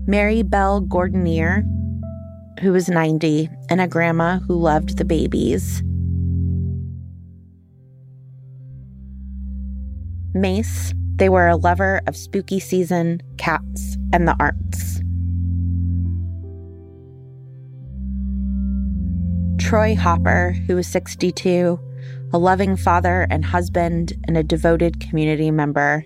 [0.06, 1.64] Mary Bell Gordonier,
[2.60, 5.82] who was 90, and a grandma who loved the babies.
[10.34, 15.02] Mace, they were a lover of spooky season, cats, and the arts.
[19.60, 21.80] Troy Hopper, who was 62,
[22.32, 26.06] a loving father and husband, and a devoted community member.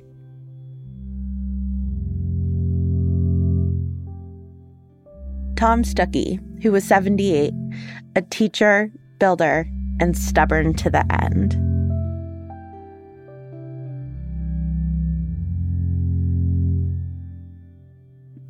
[5.55, 7.53] Tom Stuckey, who was 78,
[8.15, 9.65] a teacher, builder,
[9.99, 11.72] and stubborn to the end.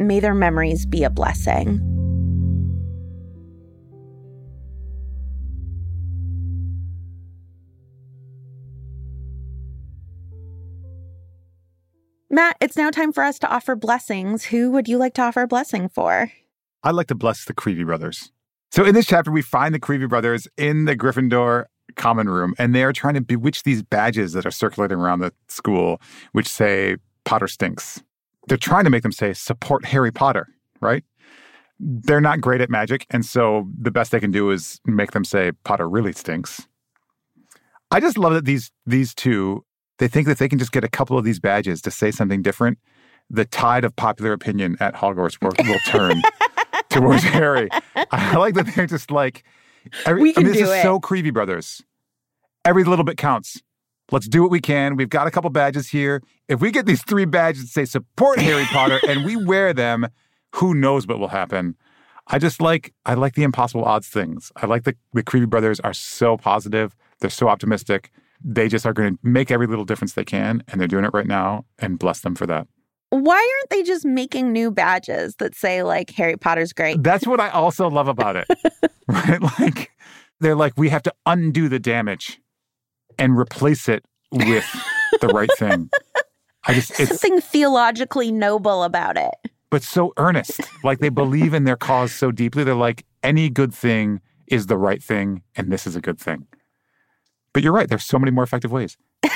[0.04, 1.80] May their memories be a blessing.
[12.30, 14.46] Matt, it's now time for us to offer blessings.
[14.46, 16.32] Who would you like to offer a blessing for?
[16.84, 18.32] I'd like to bless the Creevy brothers.
[18.72, 22.74] So in this chapter, we find the Creevy brothers in the Gryffindor common room, and
[22.74, 26.02] they are trying to bewitch these badges that are circulating around the school,
[26.32, 28.02] which say Potter stinks.
[28.48, 30.48] They're trying to make them say support Harry Potter,
[30.82, 31.04] right?
[31.80, 35.26] They're not great at magic, and so the best they can do is make them
[35.26, 36.68] say Potter really stinks.
[37.92, 39.66] I just love that these these two
[40.00, 42.42] they think that they can just get a couple of these badges to say something
[42.42, 42.80] different.
[43.30, 46.22] The tide of popular opinion at Hogwarts will, will turn
[46.90, 47.70] towards Harry.
[48.12, 49.44] I like that they're just like,
[50.06, 50.82] every, We can I mean, this do is it.
[50.84, 51.82] so Creevy Brothers.
[52.66, 53.62] Every little bit counts.
[54.12, 54.96] Let's do what we can.
[54.96, 56.22] We've got a couple badges here.
[56.48, 60.08] If we get these three badges that say support Harry Potter and we wear them,
[60.56, 61.76] who knows what will happen?
[62.28, 64.52] I just like I like the impossible odds things.
[64.56, 66.96] I like the the Creevy brothers are so positive.
[67.20, 68.12] They're so optimistic.
[68.44, 71.12] They just are going to make every little difference they can, and they're doing it
[71.14, 71.66] right now.
[71.80, 72.68] And bless them for that.
[73.10, 77.02] Why aren't they just making new badges that say, like, Harry Potter's great?
[77.04, 78.48] That's what I also love about it.
[79.08, 79.40] right?
[79.60, 79.92] Like
[80.40, 82.40] they're like, we have to undo the damage
[83.20, 84.66] and replace it with
[85.22, 85.90] the right thing.
[86.66, 89.34] I just it's Something theologically noble about it.
[89.70, 90.62] but so earnest.
[90.84, 92.64] Like they believe in their cause so deeply.
[92.64, 96.46] They're like, any good thing is the right thing, and this is a good thing.
[97.54, 98.98] But you're right, there's so many more effective ways.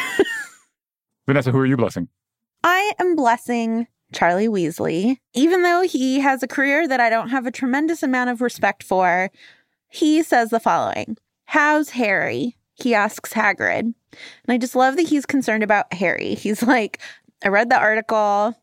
[1.28, 2.07] Vanessa, who are you blessing?
[2.63, 5.17] I am blessing Charlie Weasley.
[5.34, 8.84] Even though he has a career that I don't have a tremendous amount of respect
[8.84, 9.30] for,
[9.89, 12.57] he says the following How's Harry?
[12.78, 13.80] He asks Hagrid.
[13.82, 13.93] And
[14.47, 16.36] I just love that he's concerned about Harry.
[16.36, 16.99] He's like,
[17.43, 18.55] I read the article,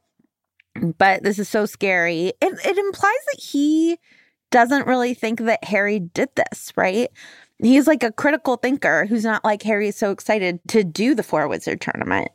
[0.99, 2.33] but this is so scary.
[2.41, 3.99] It, it implies that he
[4.51, 7.11] doesn't really think that Harry did this, right?
[7.59, 11.49] He's like a critical thinker who's not like Harry's so excited to do the Four
[11.49, 12.31] Wizard tournament.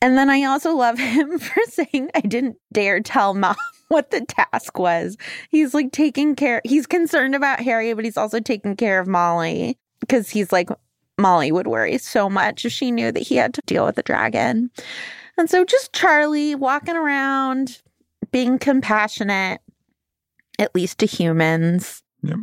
[0.00, 3.56] And then I also love him for saying, I didn't dare tell mom
[3.88, 5.16] what the task was.
[5.50, 9.78] He's like taking care, he's concerned about Harry, but he's also taking care of Molly
[10.00, 10.70] because he's like,
[11.22, 14.02] Molly would worry so much if she knew that he had to deal with the
[14.02, 14.70] dragon.
[15.38, 17.80] And so just Charlie walking around,
[18.32, 19.60] being compassionate,
[20.58, 22.02] at least to humans.
[22.22, 22.38] Yep.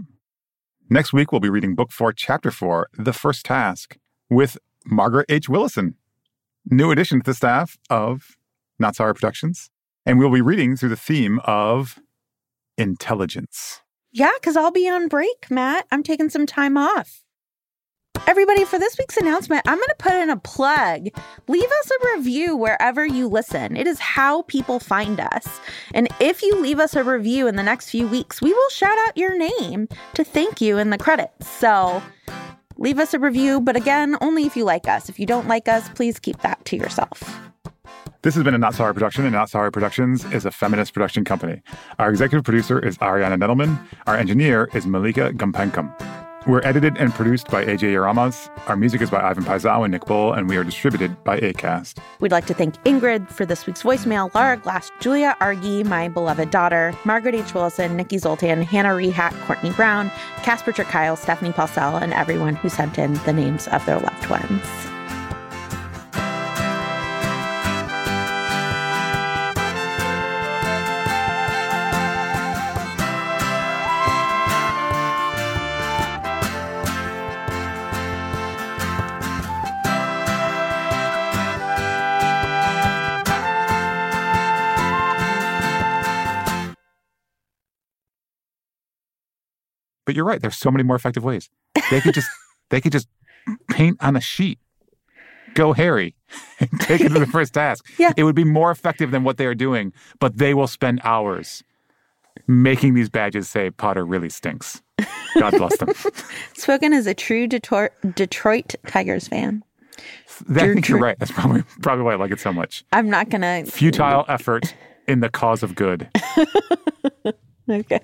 [0.90, 3.96] Next week, we'll be reading Book 4, Chapter 4, The First Task,
[4.30, 5.48] with Margaret H.
[5.48, 5.94] Willison,
[6.66, 8.38] new addition to the staff of
[8.80, 9.70] Not Sorry Productions.
[10.06, 12.00] And we'll be reading through the theme of
[12.78, 13.82] intelligence.
[14.12, 15.86] Yeah, because I'll be on break, Matt.
[15.92, 17.22] I'm taking some time off.
[18.30, 21.08] Everybody, for this week's announcement, I'm going to put in a plug.
[21.48, 23.76] Leave us a review wherever you listen.
[23.76, 25.60] It is how people find us.
[25.96, 28.98] And if you leave us a review in the next few weeks, we will shout
[29.08, 31.50] out your name to thank you in the credits.
[31.50, 32.04] So
[32.78, 35.10] leave us a review, but again, only if you like us.
[35.10, 37.24] If you don't like us, please keep that to yourself.
[38.22, 41.26] This has been a Not Sorry production, and Not Sorry Productions is a feminist production
[41.26, 41.64] company.
[41.98, 43.80] Our executive producer is Ariana Nedelman.
[44.06, 46.29] Our engineer is Malika Gumpenkam.
[46.50, 48.50] We're edited and produced by AJ Yaramas.
[48.68, 52.00] Our music is by Ivan Paisau and Nick Bull, and we are distributed by ACAST.
[52.22, 56.50] We'd like to thank Ingrid for this week's voicemail, Lara Glass, Julia Argy, my beloved
[56.50, 57.54] daughter, Margaret H.
[57.54, 62.98] Willison, Nikki Zoltan, Hannah Rehat, Courtney Brown, Casper Kyle, Stephanie Paulsell, and everyone who sent
[62.98, 64.99] in the names of their loved ones.
[90.10, 91.52] But you're right, there's so many more effective ways.
[91.92, 92.32] They could just
[92.72, 93.08] they could just
[93.70, 94.58] paint on a sheet.
[95.54, 96.16] Go Harry.
[96.60, 97.86] and Take it to the first task.
[98.00, 98.12] Yeah.
[98.18, 101.64] It would be more effective than what they are doing, but they will spend hours
[102.48, 104.82] making these badges say Potter really stinks.
[105.36, 105.94] God bless them.
[106.56, 109.64] Spoken as a true Detroit, Detroit Tigers fan.
[110.50, 111.20] I think you're right.
[111.20, 112.84] That's probably probably why I like it so much.
[112.94, 113.64] I'm not to.
[113.68, 114.74] Futile effort
[115.08, 116.10] in the cause of good.
[117.70, 118.02] Okay.